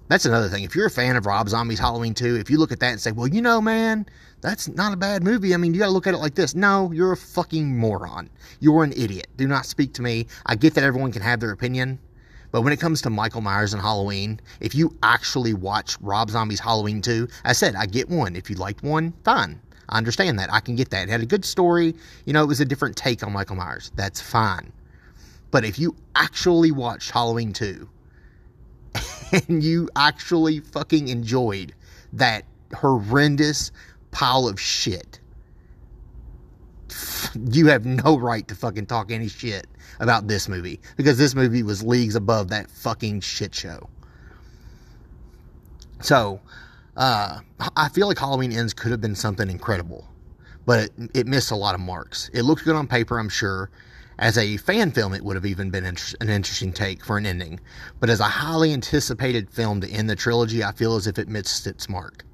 That's 0.09 0.25
another 0.25 0.49
thing. 0.49 0.63
If 0.63 0.75
you're 0.75 0.87
a 0.87 0.91
fan 0.91 1.15
of 1.15 1.27
Rob 1.27 1.47
Zombie's 1.49 1.77
Halloween 1.77 2.15
2, 2.15 2.35
if 2.37 2.49
you 2.49 2.57
look 2.57 2.71
at 2.71 2.79
that 2.79 2.91
and 2.91 2.99
say, 2.99 3.11
well, 3.11 3.27
you 3.27 3.43
know, 3.43 3.61
man, 3.61 4.07
that's 4.41 4.67
not 4.67 4.91
a 4.91 4.97
bad 4.97 5.23
movie. 5.23 5.53
I 5.53 5.57
mean, 5.57 5.71
you 5.71 5.79
got 5.79 5.85
to 5.85 5.91
look 5.91 6.07
at 6.07 6.15
it 6.15 6.17
like 6.17 6.33
this. 6.33 6.55
No, 6.55 6.91
you're 6.91 7.11
a 7.11 7.17
fucking 7.17 7.77
moron. 7.77 8.27
You're 8.59 8.83
an 8.83 8.91
idiot. 8.93 9.27
Do 9.37 9.47
not 9.47 9.67
speak 9.67 9.93
to 9.93 10.01
me. 10.01 10.25
I 10.47 10.55
get 10.55 10.73
that 10.73 10.83
everyone 10.83 11.11
can 11.11 11.21
have 11.21 11.39
their 11.39 11.51
opinion. 11.51 11.99
But 12.51 12.63
when 12.63 12.73
it 12.73 12.79
comes 12.79 13.03
to 13.03 13.11
Michael 13.11 13.41
Myers 13.41 13.73
and 13.73 13.81
Halloween, 13.83 14.39
if 14.59 14.73
you 14.73 14.97
actually 15.03 15.53
watch 15.53 15.95
Rob 16.01 16.31
Zombie's 16.31 16.59
Halloween 16.59 17.03
2, 17.03 17.27
I 17.45 17.53
said, 17.53 17.75
I 17.75 17.85
get 17.85 18.09
one. 18.09 18.35
If 18.35 18.49
you 18.49 18.55
liked 18.55 18.81
one, 18.81 19.13
fine. 19.23 19.61
I 19.89 19.99
understand 19.99 20.39
that. 20.39 20.51
I 20.51 20.59
can 20.59 20.75
get 20.75 20.89
that. 20.89 21.07
It 21.07 21.11
had 21.11 21.21
a 21.21 21.27
good 21.27 21.45
story. 21.45 21.93
You 22.25 22.33
know, 22.33 22.43
it 22.43 22.47
was 22.47 22.61
a 22.61 22.65
different 22.65 22.95
take 22.95 23.23
on 23.23 23.31
Michael 23.31 23.57
Myers. 23.57 23.91
That's 23.95 24.19
fine. 24.19 24.71
But 25.51 25.65
if 25.65 25.77
you 25.77 25.95
actually 26.15 26.71
watched 26.71 27.11
Halloween 27.11 27.53
2, 27.53 27.87
and 29.31 29.63
you 29.63 29.89
actually 29.95 30.59
fucking 30.59 31.07
enjoyed 31.07 31.73
that 32.13 32.45
horrendous 32.75 33.71
pile 34.11 34.47
of 34.47 34.59
shit, 34.59 35.19
you 37.51 37.67
have 37.67 37.85
no 37.85 38.17
right 38.17 38.47
to 38.47 38.55
fucking 38.55 38.85
talk 38.87 39.11
any 39.11 39.27
shit 39.27 39.67
about 39.99 40.27
this 40.27 40.47
movie 40.47 40.79
because 40.95 41.17
this 41.17 41.35
movie 41.35 41.63
was 41.63 41.83
leagues 41.83 42.15
above 42.15 42.49
that 42.49 42.69
fucking 42.71 43.21
shit 43.21 43.53
show. 43.53 43.89
So, 46.01 46.39
uh, 46.95 47.39
I 47.75 47.89
feel 47.89 48.07
like 48.07 48.17
Halloween 48.17 48.51
Ends 48.51 48.73
could 48.73 48.91
have 48.91 49.01
been 49.01 49.15
something 49.15 49.49
incredible, 49.49 50.07
but 50.65 50.79
it, 50.79 50.91
it 51.13 51.27
missed 51.27 51.51
a 51.51 51.55
lot 51.55 51.75
of 51.75 51.81
marks. 51.81 52.29
It 52.33 52.43
looked 52.43 52.63
good 52.63 52.75
on 52.75 52.87
paper, 52.87 53.19
I'm 53.19 53.29
sure. 53.29 53.69
As 54.19 54.37
a 54.37 54.57
fan 54.57 54.91
film, 54.91 55.13
it 55.13 55.23
would 55.23 55.37
have 55.37 55.45
even 55.45 55.69
been 55.69 55.85
inter- 55.85 56.17
an 56.19 56.27
interesting 56.27 56.73
take 56.73 57.05
for 57.05 57.17
an 57.17 57.25
ending. 57.25 57.57
But 58.01 58.09
as 58.09 58.19
a 58.19 58.25
highly 58.25 58.73
anticipated 58.73 59.49
film 59.49 59.79
to 59.79 59.89
end 59.89 60.09
the 60.09 60.15
trilogy, 60.17 60.61
I 60.61 60.73
feel 60.73 60.97
as 60.97 61.07
if 61.07 61.17
it 61.17 61.29
missed 61.29 61.65
its 61.65 61.87
mark. 61.87 62.25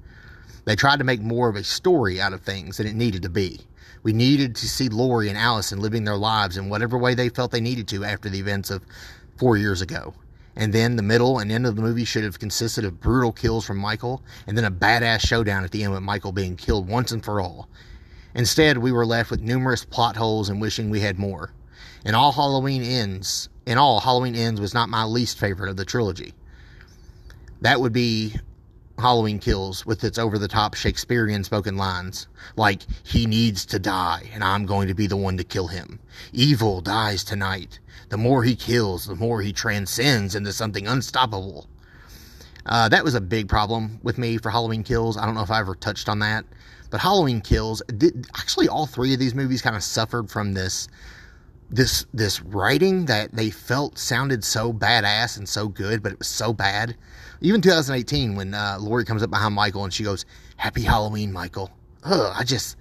They 0.64 0.74
tried 0.74 0.98
to 0.98 1.04
make 1.04 1.20
more 1.22 1.48
of 1.48 1.54
a 1.54 1.62
story 1.62 2.20
out 2.20 2.32
of 2.32 2.40
things 2.40 2.78
than 2.78 2.88
it 2.88 2.96
needed 2.96 3.22
to 3.22 3.28
be. 3.28 3.60
We 4.02 4.12
needed 4.12 4.56
to 4.56 4.68
see 4.68 4.88
Laurie 4.88 5.28
and 5.28 5.38
Allison 5.38 5.78
living 5.78 6.02
their 6.02 6.16
lives 6.16 6.56
in 6.56 6.68
whatever 6.68 6.98
way 6.98 7.14
they 7.14 7.28
felt 7.28 7.52
they 7.52 7.60
needed 7.60 7.86
to 7.88 8.04
after 8.04 8.28
the 8.28 8.40
events 8.40 8.68
of 8.72 8.84
four 9.36 9.56
years 9.56 9.80
ago. 9.80 10.12
And 10.56 10.72
then 10.72 10.96
the 10.96 11.04
middle 11.04 11.38
and 11.38 11.52
end 11.52 11.66
of 11.66 11.76
the 11.76 11.82
movie 11.82 12.04
should 12.04 12.24
have 12.24 12.40
consisted 12.40 12.84
of 12.84 12.98
brutal 12.98 13.30
kills 13.30 13.64
from 13.64 13.78
Michael 13.78 14.24
and 14.48 14.58
then 14.58 14.64
a 14.64 14.72
badass 14.72 15.20
showdown 15.20 15.62
at 15.62 15.70
the 15.70 15.84
end 15.84 15.92
with 15.92 16.02
Michael 16.02 16.32
being 16.32 16.56
killed 16.56 16.88
once 16.88 17.12
and 17.12 17.24
for 17.24 17.40
all. 17.40 17.68
Instead, 18.34 18.78
we 18.78 18.90
were 18.90 19.06
left 19.06 19.30
with 19.30 19.40
numerous 19.40 19.84
plot 19.84 20.16
holes 20.16 20.48
and 20.48 20.60
wishing 20.60 20.90
we 20.90 20.98
had 20.98 21.16
more. 21.16 21.52
And 22.04 22.14
all 22.14 22.32
Halloween 22.32 22.82
ends, 22.82 23.48
in 23.66 23.78
all, 23.78 24.00
Halloween 24.00 24.34
ends 24.34 24.60
was 24.60 24.74
not 24.74 24.88
my 24.88 25.04
least 25.04 25.38
favorite 25.38 25.70
of 25.70 25.76
the 25.76 25.84
trilogy. 25.84 26.34
That 27.60 27.80
would 27.80 27.92
be 27.92 28.36
Halloween 28.98 29.38
Kills 29.38 29.84
with 29.84 30.04
its 30.04 30.18
over 30.18 30.38
the 30.38 30.48
top 30.48 30.74
Shakespearean 30.74 31.44
spoken 31.44 31.76
lines, 31.76 32.28
like, 32.56 32.82
he 33.02 33.26
needs 33.26 33.66
to 33.66 33.78
die, 33.78 34.30
and 34.32 34.42
I'm 34.42 34.66
going 34.66 34.88
to 34.88 34.94
be 34.94 35.06
the 35.06 35.16
one 35.16 35.36
to 35.36 35.44
kill 35.44 35.66
him. 35.66 36.00
Evil 36.32 36.80
dies 36.80 37.22
tonight. 37.22 37.78
The 38.08 38.16
more 38.16 38.42
he 38.42 38.56
kills, 38.56 39.06
the 39.06 39.14
more 39.14 39.42
he 39.42 39.52
transcends 39.52 40.34
into 40.34 40.52
something 40.52 40.86
unstoppable. 40.86 41.66
Uh, 42.64 42.88
that 42.88 43.04
was 43.04 43.14
a 43.14 43.20
big 43.20 43.48
problem 43.48 44.00
with 44.02 44.16
me 44.16 44.38
for 44.38 44.50
Halloween 44.50 44.82
Kills. 44.82 45.16
I 45.16 45.26
don't 45.26 45.34
know 45.34 45.42
if 45.42 45.50
I 45.50 45.60
ever 45.60 45.74
touched 45.74 46.08
on 46.08 46.20
that. 46.20 46.44
But 46.90 47.00
Halloween 47.00 47.40
Kills, 47.40 47.82
did, 47.98 48.26
actually, 48.36 48.68
all 48.68 48.86
three 48.86 49.12
of 49.12 49.20
these 49.20 49.34
movies 49.34 49.60
kind 49.60 49.76
of 49.76 49.82
suffered 49.82 50.30
from 50.30 50.54
this 50.54 50.88
this 51.70 52.06
this 52.14 52.40
writing 52.42 53.06
that 53.06 53.32
they 53.32 53.50
felt 53.50 53.98
sounded 53.98 54.44
so 54.44 54.72
badass 54.72 55.36
and 55.36 55.48
so 55.48 55.68
good, 55.68 56.02
but 56.02 56.12
it 56.12 56.18
was 56.18 56.28
so 56.28 56.52
bad. 56.52 56.96
Even 57.40 57.60
2018, 57.60 58.34
when 58.34 58.54
uh, 58.54 58.78
Laurie 58.80 59.04
comes 59.04 59.22
up 59.22 59.30
behind 59.30 59.54
Michael 59.54 59.84
and 59.84 59.92
she 59.92 60.04
goes, 60.04 60.24
"Happy 60.56 60.82
Halloween, 60.82 61.32
Michael." 61.32 61.70
Ugh, 62.04 62.32
I 62.34 62.44
just 62.44 62.76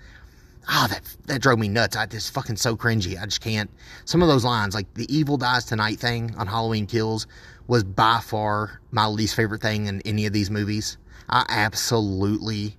ah 0.68 0.86
oh, 0.86 0.88
that 0.94 1.02
that 1.26 1.42
drove 1.42 1.60
me 1.60 1.68
nuts. 1.68 1.96
I 1.96 2.06
just 2.06 2.34
fucking 2.34 2.58
so 2.58 2.78
cringy. 2.78 3.20
I 3.20 3.26
just 3.26 3.42
can't. 3.42 3.70
Some 4.06 4.22
of 4.22 4.28
those 4.28 4.46
lines, 4.46 4.76
like 4.76 4.94
the 4.94 5.14
"Evil 5.14 5.38
dies 5.38 5.66
tonight" 5.66 6.00
thing 6.00 6.36
on 6.38 6.48
Halloween 6.48 6.86
Kills, 6.86 7.28
was 7.68 7.84
by 7.84 8.20
far 8.24 8.82
my 8.92 9.08
least 9.08 9.36
favorite 9.36 9.62
thing 9.62 9.88
in 9.88 10.02
any 10.02 10.26
of 10.26 10.34
these 10.34 10.52
movies. 10.52 10.98
I 11.28 11.44
absolutely 11.50 12.78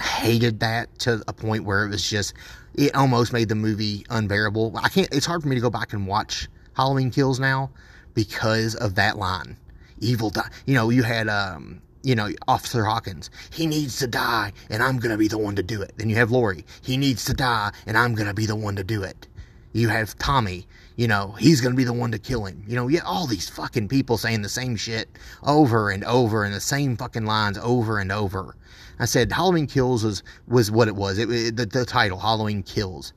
hated 0.00 0.60
that 0.60 0.98
to 1.00 1.22
a 1.28 1.32
point 1.34 1.64
where 1.64 1.84
it 1.84 1.90
was 1.90 2.08
just 2.08 2.32
it 2.74 2.94
almost 2.94 3.32
made 3.32 3.48
the 3.48 3.54
movie 3.54 4.04
unbearable. 4.10 4.76
I 4.76 4.88
can't. 4.88 5.08
It's 5.12 5.26
hard 5.26 5.42
for 5.42 5.48
me 5.48 5.56
to 5.56 5.60
go 5.60 5.70
back 5.70 5.92
and 5.92 6.06
watch 6.06 6.48
Halloween 6.74 7.10
Kills 7.10 7.38
now 7.38 7.70
because 8.14 8.74
of 8.74 8.94
that 8.96 9.18
line. 9.18 9.56
Evil. 9.98 10.32
You 10.66 10.74
know, 10.74 10.90
you 10.90 11.02
had 11.02 11.28
um, 11.28 11.80
you 12.02 12.14
know, 12.14 12.30
Officer 12.48 12.84
Hawkins. 12.84 13.30
He 13.50 13.66
needs 13.66 13.98
to 13.98 14.06
die, 14.06 14.52
and 14.70 14.82
I'm 14.82 14.98
gonna 14.98 15.16
be 15.16 15.28
the 15.28 15.38
one 15.38 15.56
to 15.56 15.62
do 15.62 15.82
it. 15.82 15.92
Then 15.96 16.10
you 16.10 16.16
have 16.16 16.30
Laurie. 16.30 16.64
He 16.82 16.96
needs 16.96 17.24
to 17.26 17.34
die, 17.34 17.72
and 17.86 17.96
I'm 17.96 18.14
gonna 18.14 18.34
be 18.34 18.46
the 18.46 18.56
one 18.56 18.76
to 18.76 18.84
do 18.84 19.02
it. 19.02 19.28
You 19.72 19.88
have 19.88 20.18
Tommy. 20.18 20.66
You 20.96 21.08
know, 21.08 21.32
he's 21.38 21.60
going 21.60 21.72
to 21.72 21.76
be 21.76 21.84
the 21.84 21.92
one 21.92 22.12
to 22.12 22.18
kill 22.18 22.44
him. 22.44 22.62
You 22.66 22.76
know, 22.76 22.88
yeah, 22.88 23.00
all 23.04 23.26
these 23.26 23.48
fucking 23.48 23.88
people 23.88 24.18
saying 24.18 24.42
the 24.42 24.48
same 24.48 24.76
shit 24.76 25.08
over 25.42 25.90
and 25.90 26.04
over 26.04 26.44
and 26.44 26.54
the 26.54 26.60
same 26.60 26.96
fucking 26.96 27.24
lines 27.24 27.58
over 27.58 27.98
and 27.98 28.12
over. 28.12 28.56
I 28.98 29.06
said 29.06 29.32
Halloween 29.32 29.66
Kills 29.66 30.04
was 30.04 30.22
was 30.46 30.70
what 30.70 30.88
it 30.88 30.94
was. 30.94 31.18
It, 31.18 31.30
it 31.30 31.56
the, 31.56 31.66
the 31.66 31.84
title 31.84 32.18
Halloween 32.18 32.62
Kills. 32.62 33.12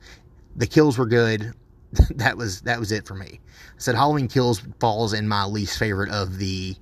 The 0.56 0.66
kills 0.66 0.98
were 0.98 1.06
good. 1.06 1.52
that 2.16 2.36
was 2.36 2.62
that 2.62 2.80
was 2.80 2.92
it 2.92 3.06
for 3.06 3.14
me. 3.14 3.40
I 3.40 3.78
said 3.78 3.94
Halloween 3.94 4.28
Kills 4.28 4.62
falls 4.80 5.12
in 5.12 5.28
my 5.28 5.44
least 5.44 5.78
favorite 5.78 6.10
of 6.10 6.38
the 6.38 6.74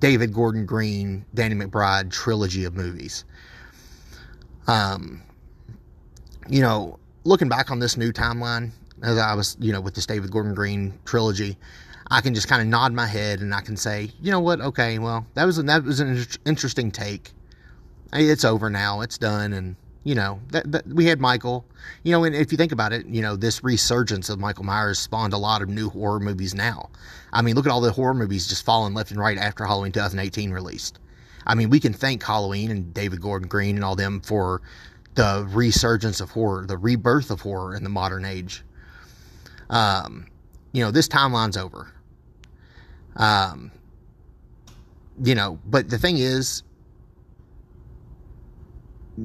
David 0.00 0.32
Gordon 0.32 0.64
Green, 0.64 1.24
Danny 1.34 1.54
McBride 1.54 2.10
trilogy 2.10 2.64
of 2.64 2.74
movies. 2.74 3.24
Um, 4.66 5.22
you 6.48 6.60
know, 6.60 6.98
looking 7.24 7.48
back 7.48 7.70
on 7.70 7.78
this 7.78 7.96
new 7.96 8.12
timeline, 8.12 8.70
as 9.02 9.18
I 9.18 9.34
was, 9.34 9.56
you 9.60 9.72
know, 9.72 9.80
with 9.80 9.94
this 9.94 10.06
David 10.06 10.30
Gordon 10.30 10.54
Green 10.54 10.98
trilogy, 11.04 11.56
I 12.10 12.20
can 12.20 12.34
just 12.34 12.48
kind 12.48 12.62
of 12.62 12.68
nod 12.68 12.92
my 12.92 13.06
head 13.06 13.40
and 13.40 13.54
I 13.54 13.60
can 13.60 13.76
say, 13.76 14.10
you 14.20 14.30
know 14.30 14.40
what? 14.40 14.60
Okay, 14.60 14.98
well, 14.98 15.26
that 15.34 15.44
was 15.44 15.62
that 15.62 15.84
was 15.84 16.00
an 16.00 16.24
interesting 16.46 16.90
take. 16.90 17.32
It's 18.12 18.44
over 18.44 18.70
now. 18.70 19.02
It's 19.02 19.18
done, 19.18 19.52
and 19.52 19.76
you 20.02 20.14
know 20.14 20.40
that, 20.48 20.72
that 20.72 20.86
we 20.86 21.04
had 21.04 21.20
Michael. 21.20 21.66
You 22.02 22.12
know, 22.12 22.24
and 22.24 22.34
if 22.34 22.50
you 22.50 22.56
think 22.56 22.72
about 22.72 22.94
it, 22.94 23.06
you 23.06 23.20
know 23.20 23.36
this 23.36 23.62
resurgence 23.62 24.30
of 24.30 24.38
Michael 24.38 24.64
Myers 24.64 24.98
spawned 24.98 25.34
a 25.34 25.38
lot 25.38 25.60
of 25.60 25.68
new 25.68 25.90
horror 25.90 26.20
movies. 26.20 26.54
Now, 26.54 26.88
I 27.32 27.42
mean, 27.42 27.54
look 27.54 27.66
at 27.66 27.72
all 27.72 27.82
the 27.82 27.92
horror 27.92 28.14
movies 28.14 28.48
just 28.48 28.64
falling 28.64 28.94
left 28.94 29.10
and 29.10 29.20
right 29.20 29.36
after 29.36 29.66
Halloween 29.66 29.92
2018 29.92 30.50
released. 30.50 30.98
I 31.46 31.54
mean, 31.54 31.70
we 31.70 31.80
can 31.80 31.92
thank 31.92 32.22
Halloween 32.22 32.70
and 32.70 32.92
David 32.94 33.20
Gordon 33.20 33.48
Green 33.48 33.76
and 33.76 33.84
all 33.84 33.96
them 33.96 34.20
for 34.20 34.62
the 35.14 35.46
resurgence 35.50 36.20
of 36.20 36.30
horror, 36.30 36.64
the 36.66 36.76
rebirth 36.76 37.30
of 37.30 37.40
horror 37.40 37.74
in 37.74 37.82
the 37.84 37.90
modern 37.90 38.24
age. 38.24 38.62
Um, 39.70 40.26
you 40.72 40.82
know, 40.82 40.90
this 40.90 41.08
timeline's 41.08 41.56
over. 41.56 41.92
Um, 43.16 43.70
you 45.22 45.34
know, 45.34 45.58
but 45.66 45.90
the 45.90 45.98
thing 45.98 46.18
is, 46.18 46.62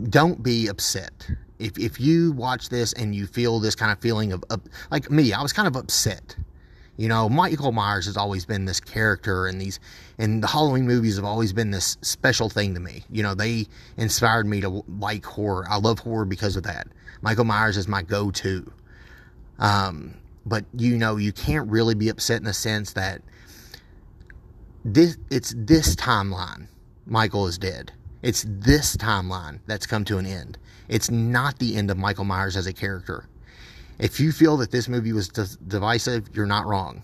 don't 0.09 0.41
be 0.41 0.67
upset. 0.67 1.29
If, 1.59 1.77
if 1.77 1.99
you 1.99 2.31
watch 2.31 2.69
this 2.69 2.93
and 2.93 3.13
you 3.13 3.27
feel 3.27 3.59
this 3.59 3.75
kind 3.75 3.91
of 3.91 3.99
feeling 3.99 4.33
of, 4.33 4.43
of, 4.49 4.61
like 4.91 5.11
me, 5.11 5.33
I 5.33 5.41
was 5.41 5.53
kind 5.53 5.67
of 5.67 5.75
upset. 5.75 6.35
You 6.97 7.07
know, 7.07 7.27
Michael 7.27 7.71
Myers 7.71 8.05
has 8.05 8.17
always 8.17 8.45
been 8.45 8.65
this 8.65 8.79
character, 8.79 9.47
and 9.47 9.59
these, 9.59 9.79
and 10.19 10.43
the 10.43 10.47
Halloween 10.47 10.85
movies 10.85 11.15
have 11.15 11.25
always 11.25 11.51
been 11.51 11.71
this 11.71 11.97
special 12.01 12.49
thing 12.49 12.73
to 12.75 12.79
me. 12.79 13.03
You 13.09 13.23
know, 13.23 13.33
they 13.33 13.65
inspired 13.97 14.45
me 14.45 14.61
to 14.61 14.83
like 14.99 15.25
horror. 15.25 15.65
I 15.67 15.77
love 15.77 15.99
horror 15.99 16.25
because 16.25 16.55
of 16.55 16.63
that. 16.63 16.87
Michael 17.21 17.45
Myers 17.45 17.77
is 17.77 17.87
my 17.87 18.03
go-to. 18.03 18.71
Um, 19.57 20.15
but 20.45 20.65
you 20.75 20.97
know, 20.97 21.17
you 21.17 21.31
can't 21.31 21.69
really 21.69 21.95
be 21.95 22.09
upset 22.09 22.37
in 22.37 22.45
the 22.45 22.53
sense 22.53 22.93
that 22.93 23.21
this, 24.85 25.17
it's 25.29 25.53
this 25.57 25.95
timeline. 25.95 26.67
Michael 27.05 27.47
is 27.47 27.57
dead. 27.57 27.91
It's 28.21 28.45
this 28.47 28.95
timeline 28.97 29.59
that's 29.65 29.85
come 29.85 30.05
to 30.05 30.17
an 30.17 30.25
end. 30.25 30.57
It's 30.87 31.09
not 31.11 31.59
the 31.59 31.75
end 31.75 31.91
of 31.91 31.97
Michael 31.97 32.25
Myers 32.25 32.55
as 32.55 32.67
a 32.67 32.73
character. 32.73 33.27
If 33.99 34.19
you 34.19 34.31
feel 34.31 34.57
that 34.57 34.71
this 34.71 34.87
movie 34.87 35.13
was 35.13 35.27
divisive, 35.27 36.29
you're 36.33 36.45
not 36.45 36.65
wrong. 36.65 37.03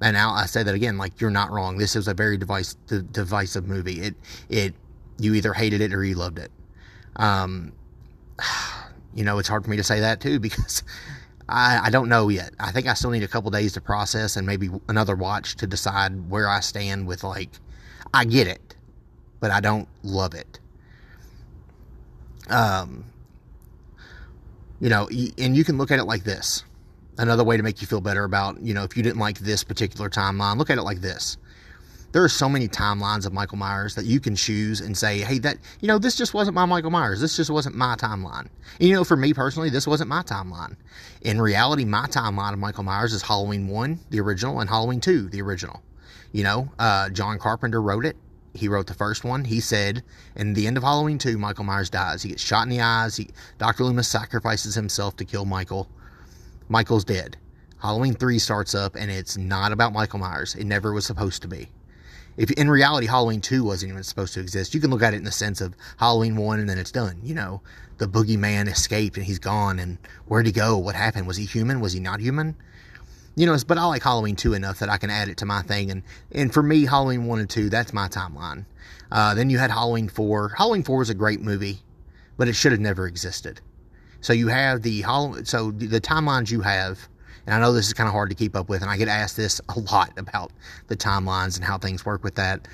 And 0.00 0.14
now 0.14 0.32
I 0.32 0.46
say 0.46 0.62
that 0.62 0.74
again, 0.74 0.98
like 0.98 1.20
you're 1.20 1.30
not 1.30 1.50
wrong. 1.50 1.78
This 1.78 1.94
is 1.94 2.08
a 2.08 2.14
very 2.14 2.36
device, 2.36 2.74
divisive 3.12 3.68
movie. 3.68 4.00
It, 4.00 4.14
it, 4.48 4.74
you 5.18 5.34
either 5.34 5.52
hated 5.52 5.80
it 5.80 5.92
or 5.92 6.02
you 6.02 6.14
loved 6.14 6.38
it. 6.38 6.50
Um, 7.16 7.72
you 9.14 9.24
know, 9.24 9.38
it's 9.38 9.48
hard 9.48 9.64
for 9.64 9.70
me 9.70 9.76
to 9.76 9.84
say 9.84 10.00
that 10.00 10.20
too 10.20 10.40
because 10.40 10.82
I, 11.48 11.80
I 11.84 11.90
don't 11.90 12.08
know 12.08 12.28
yet. 12.28 12.52
I 12.60 12.72
think 12.72 12.86
I 12.86 12.94
still 12.94 13.10
need 13.10 13.22
a 13.22 13.28
couple 13.28 13.50
days 13.50 13.72
to 13.74 13.80
process 13.80 14.36
and 14.36 14.46
maybe 14.46 14.70
another 14.88 15.16
watch 15.16 15.56
to 15.56 15.66
decide 15.66 16.30
where 16.30 16.48
I 16.48 16.60
stand 16.60 17.06
with 17.06 17.24
like, 17.24 17.50
I 18.14 18.24
get 18.24 18.46
it 18.46 18.72
but 19.42 19.50
I 19.50 19.58
don't 19.58 19.88
love 20.04 20.34
it. 20.34 20.60
Um, 22.48 23.04
you 24.80 24.88
know, 24.88 25.08
and 25.36 25.56
you 25.56 25.64
can 25.64 25.78
look 25.78 25.90
at 25.90 25.98
it 25.98 26.04
like 26.04 26.22
this. 26.22 26.64
Another 27.18 27.42
way 27.42 27.56
to 27.56 27.62
make 27.62 27.80
you 27.80 27.88
feel 27.88 28.00
better 28.00 28.22
about, 28.22 28.62
you 28.62 28.72
know, 28.72 28.84
if 28.84 28.96
you 28.96 29.02
didn't 29.02 29.18
like 29.18 29.40
this 29.40 29.64
particular 29.64 30.08
timeline, 30.08 30.58
look 30.58 30.70
at 30.70 30.78
it 30.78 30.82
like 30.82 31.00
this. 31.00 31.36
There 32.12 32.22
are 32.22 32.28
so 32.28 32.48
many 32.48 32.68
timelines 32.68 33.26
of 33.26 33.32
Michael 33.32 33.58
Myers 33.58 33.94
that 33.94 34.04
you 34.04 34.20
can 34.20 34.36
choose 34.36 34.80
and 34.80 34.96
say, 34.96 35.20
hey, 35.20 35.38
that, 35.40 35.58
you 35.80 35.88
know, 35.88 35.98
this 35.98 36.16
just 36.16 36.34
wasn't 36.34 36.54
my 36.54 36.64
Michael 36.64 36.90
Myers. 36.90 37.20
This 37.20 37.36
just 37.36 37.50
wasn't 37.50 37.74
my 37.74 37.96
timeline. 37.96 38.48
And, 38.78 38.88
you 38.88 38.94
know, 38.94 39.04
for 39.04 39.16
me 39.16 39.32
personally, 39.32 39.70
this 39.70 39.86
wasn't 39.86 40.10
my 40.10 40.22
timeline. 40.22 40.76
In 41.22 41.40
reality, 41.40 41.84
my 41.84 42.06
timeline 42.06 42.52
of 42.52 42.58
Michael 42.58 42.84
Myers 42.84 43.12
is 43.12 43.22
Halloween 43.22 43.66
1, 43.66 43.98
the 44.10 44.20
original, 44.20 44.60
and 44.60 44.68
Halloween 44.68 45.00
2, 45.00 45.30
the 45.30 45.42
original. 45.42 45.82
You 46.32 46.44
know, 46.44 46.70
uh, 46.78 47.10
John 47.10 47.38
Carpenter 47.38 47.80
wrote 47.80 48.04
it 48.04 48.16
he 48.54 48.68
wrote 48.68 48.86
the 48.86 48.94
first 48.94 49.24
one. 49.24 49.44
He 49.44 49.60
said, 49.60 50.02
in 50.36 50.54
the 50.54 50.66
end 50.66 50.76
of 50.76 50.82
Halloween 50.82 51.18
2, 51.18 51.38
Michael 51.38 51.64
Myers 51.64 51.90
dies. 51.90 52.22
He 52.22 52.30
gets 52.30 52.42
shot 52.42 52.64
in 52.64 52.68
the 52.68 52.80
eyes. 52.80 53.16
He, 53.16 53.30
Dr. 53.58 53.84
Loomis 53.84 54.08
sacrifices 54.08 54.74
himself 54.74 55.16
to 55.16 55.24
kill 55.24 55.44
Michael. 55.44 55.88
Michael's 56.68 57.04
dead. 57.04 57.36
Halloween 57.78 58.14
3 58.14 58.38
starts 58.38 58.74
up, 58.74 58.94
and 58.94 59.10
it's 59.10 59.36
not 59.36 59.72
about 59.72 59.92
Michael 59.92 60.18
Myers. 60.18 60.54
It 60.54 60.64
never 60.64 60.92
was 60.92 61.06
supposed 61.06 61.42
to 61.42 61.48
be. 61.48 61.68
If 62.36 62.50
in 62.52 62.70
reality 62.70 63.06
Halloween 63.06 63.40
2 63.40 63.64
wasn't 63.64 63.92
even 63.92 64.02
supposed 64.02 64.34
to 64.34 64.40
exist, 64.40 64.74
you 64.74 64.80
can 64.80 64.90
look 64.90 65.02
at 65.02 65.14
it 65.14 65.18
in 65.18 65.24
the 65.24 65.32
sense 65.32 65.60
of 65.60 65.74
Halloween 65.98 66.36
1 66.36 66.60
and 66.60 66.68
then 66.68 66.78
it's 66.78 66.92
done. 66.92 67.18
You 67.22 67.34
know, 67.34 67.60
the 67.98 68.06
boogeyman 68.06 68.68
escaped 68.68 69.16
and 69.16 69.26
he's 69.26 69.38
gone, 69.38 69.78
and 69.78 69.98
where'd 70.26 70.46
he 70.46 70.52
go? 70.52 70.78
What 70.78 70.94
happened? 70.94 71.26
Was 71.26 71.36
he 71.36 71.44
human? 71.44 71.80
Was 71.80 71.92
he 71.92 72.00
not 72.00 72.20
human? 72.20 72.56
you 73.34 73.46
know, 73.46 73.56
but 73.66 73.78
I 73.78 73.84
like 73.84 74.02
Halloween 74.02 74.36
2 74.36 74.54
enough 74.54 74.78
that 74.80 74.88
I 74.88 74.98
can 74.98 75.10
add 75.10 75.28
it 75.28 75.38
to 75.38 75.46
my 75.46 75.62
thing. 75.62 75.90
And, 75.90 76.02
and 76.32 76.52
for 76.52 76.62
me, 76.62 76.84
Halloween 76.84 77.24
1 77.24 77.38
and 77.40 77.48
2, 77.50 77.70
that's 77.70 77.92
my 77.92 78.08
timeline. 78.08 78.66
Uh, 79.10 79.34
then 79.34 79.50
you 79.50 79.58
had 79.58 79.70
Halloween 79.70 80.08
4. 80.08 80.50
Halloween 80.56 80.82
4 80.82 81.02
is 81.02 81.10
a 81.10 81.14
great 81.14 81.40
movie, 81.40 81.80
but 82.36 82.48
it 82.48 82.54
should 82.54 82.72
have 82.72 82.80
never 82.80 83.06
existed. 83.06 83.60
So 84.20 84.32
you 84.32 84.48
have 84.48 84.82
the 84.82 85.00
Halloween, 85.02 85.44
so 85.44 85.70
the 85.70 86.00
timelines 86.00 86.50
you 86.50 86.60
have, 86.60 87.08
and 87.46 87.54
I 87.54 87.60
know 87.60 87.72
this 87.72 87.86
is 87.86 87.92
kind 87.92 88.08
of 88.08 88.12
hard 88.12 88.30
to 88.30 88.36
keep 88.36 88.54
up 88.54 88.68
with, 88.68 88.82
and 88.82 88.90
I 88.90 88.96
get 88.96 89.08
asked 89.08 89.36
this 89.36 89.60
a 89.68 89.78
lot 89.78 90.12
about 90.16 90.52
the 90.88 90.96
timelines 90.96 91.56
and 91.56 91.64
how 91.64 91.78
things 91.78 92.04
work 92.04 92.22
with 92.22 92.36
that. 92.36 92.68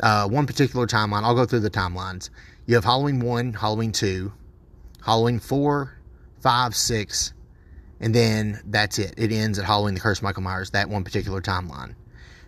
Uh, 0.00 0.28
one 0.28 0.46
particular 0.46 0.86
timeline, 0.86 1.24
I'll 1.24 1.34
go 1.34 1.46
through 1.46 1.60
the 1.60 1.70
timelines. 1.70 2.30
You 2.66 2.74
have 2.74 2.84
Halloween 2.84 3.20
1, 3.20 3.54
Halloween 3.54 3.92
2, 3.92 4.32
Halloween 5.04 5.38
4, 5.38 5.98
5, 6.40 6.76
6, 6.76 7.32
and 8.00 8.14
then 8.14 8.60
that's 8.66 8.98
it. 8.98 9.14
It 9.16 9.32
ends 9.32 9.58
at 9.58 9.64
Halloween 9.64 9.94
the 9.94 10.00
Curse 10.00 10.22
Michael 10.22 10.42
Myers, 10.42 10.70
that 10.70 10.88
one 10.88 11.04
particular 11.04 11.40
timeline. 11.40 11.94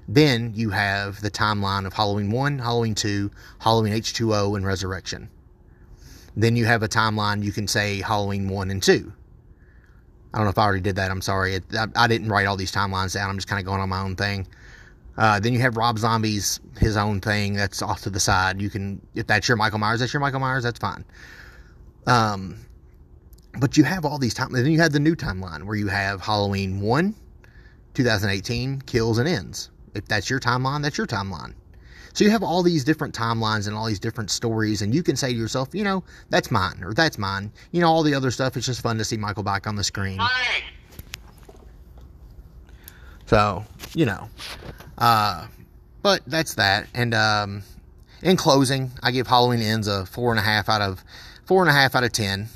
Then 0.08 0.52
you 0.54 0.70
have 0.70 1.20
the 1.20 1.30
timeline 1.30 1.86
of 1.86 1.92
Halloween 1.92 2.30
1, 2.30 2.58
Halloween 2.58 2.94
2, 2.94 3.30
Halloween 3.60 3.92
H2O, 3.92 4.56
and 4.56 4.66
Resurrection. 4.66 5.28
Then 6.36 6.56
you 6.56 6.64
have 6.66 6.82
a 6.82 6.88
timeline 6.88 7.42
you 7.42 7.52
can 7.52 7.68
say 7.68 8.00
Halloween 8.00 8.48
1 8.48 8.70
and 8.70 8.82
2. 8.82 9.12
I 10.32 10.38
don't 10.38 10.46
know 10.46 10.50
if 10.50 10.58
I 10.58 10.64
already 10.64 10.80
did 10.80 10.96
that. 10.96 11.10
I'm 11.10 11.20
sorry. 11.20 11.54
It, 11.54 11.64
I, 11.74 11.86
I, 11.96 12.06
didn't 12.06 12.28
write 12.28 12.46
all 12.46 12.56
these 12.56 12.70
timelines 12.70 13.14
down. 13.14 13.28
I'm 13.30 13.36
just 13.36 13.48
kind 13.48 13.58
of 13.58 13.66
going 13.66 13.80
on 13.80 13.88
my 13.88 14.00
own 14.00 14.14
thing. 14.14 14.46
Uh, 15.16 15.40
then 15.40 15.52
you 15.52 15.58
have 15.58 15.76
Rob 15.76 15.98
Zombie's 15.98 16.60
his 16.78 16.96
own 16.96 17.20
thing 17.20 17.54
that's 17.54 17.82
off 17.82 18.02
to 18.02 18.10
the 18.10 18.20
side. 18.20 18.62
You 18.62 18.70
can, 18.70 19.04
if 19.14 19.26
that's 19.26 19.48
your 19.48 19.56
Michael 19.56 19.78
Myers, 19.78 20.00
that's 20.00 20.12
your 20.12 20.20
Michael 20.20 20.40
Myers. 20.40 20.62
That's 20.62 20.78
fine. 20.78 21.04
Um, 22.06 22.56
but 23.58 23.76
you 23.76 23.84
have 23.84 24.04
all 24.04 24.18
these 24.18 24.34
timelines. 24.34 24.62
Then 24.62 24.72
you 24.72 24.80
have 24.80 24.92
the 24.92 25.00
new 25.00 25.16
timeline 25.16 25.64
where 25.64 25.76
you 25.76 25.88
have 25.88 26.20
Halloween 26.20 26.80
1, 26.80 27.14
2018, 27.94 28.82
kills 28.82 29.18
and 29.18 29.28
ends. 29.28 29.70
If 29.94 30.06
that's 30.06 30.30
your 30.30 30.38
timeline, 30.38 30.82
that's 30.82 30.96
your 30.96 31.08
timeline. 31.08 31.54
So 32.12 32.24
you 32.24 32.30
have 32.30 32.42
all 32.42 32.62
these 32.62 32.84
different 32.84 33.14
timelines 33.14 33.66
and 33.66 33.76
all 33.76 33.86
these 33.86 34.00
different 34.00 34.30
stories, 34.30 34.82
and 34.82 34.94
you 34.94 35.02
can 35.02 35.16
say 35.16 35.32
to 35.32 35.38
yourself, 35.38 35.68
you 35.72 35.84
know, 35.84 36.02
that's 36.28 36.50
mine, 36.50 36.82
or 36.82 36.92
that's 36.92 37.18
mine. 37.18 37.52
You 37.72 37.80
know, 37.80 37.88
all 37.88 38.02
the 38.02 38.14
other 38.14 38.30
stuff, 38.30 38.56
it's 38.56 38.66
just 38.66 38.82
fun 38.82 38.98
to 38.98 39.04
see 39.04 39.16
Michael 39.16 39.42
back 39.42 39.66
on 39.66 39.76
the 39.76 39.84
screen. 39.84 40.20
So, 43.26 43.64
you 43.94 44.06
know. 44.06 44.28
Uh, 44.98 45.46
but 46.02 46.22
that's 46.26 46.54
that. 46.56 46.88
And 46.94 47.14
um, 47.14 47.62
in 48.22 48.36
closing, 48.36 48.90
I 49.02 49.12
give 49.12 49.26
Halloween 49.26 49.60
Ends 49.60 49.86
a 49.86 50.04
four 50.06 50.32
and 50.32 50.40
a 50.40 50.42
half 50.42 50.68
out 50.68 50.82
of 50.82 51.04
four 51.44 51.62
and 51.62 51.70
a 51.70 51.72
half 51.72 51.94
out 51.94 52.04
of 52.04 52.12
ten 52.12 52.48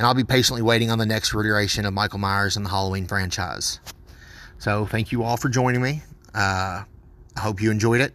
and 0.00 0.06
I'll 0.06 0.14
be 0.14 0.24
patiently 0.24 0.62
waiting 0.62 0.90
on 0.90 0.96
the 0.98 1.04
next 1.04 1.34
iteration 1.34 1.84
of 1.84 1.92
Michael 1.92 2.18
Myers 2.18 2.56
and 2.56 2.64
the 2.64 2.70
Halloween 2.70 3.06
franchise. 3.06 3.80
So, 4.56 4.86
thank 4.86 5.12
you 5.12 5.22
all 5.22 5.36
for 5.36 5.50
joining 5.50 5.82
me. 5.82 6.02
Uh, 6.34 6.84
I 7.36 7.40
hope 7.40 7.60
you 7.60 7.70
enjoyed 7.70 8.00
it, 8.00 8.14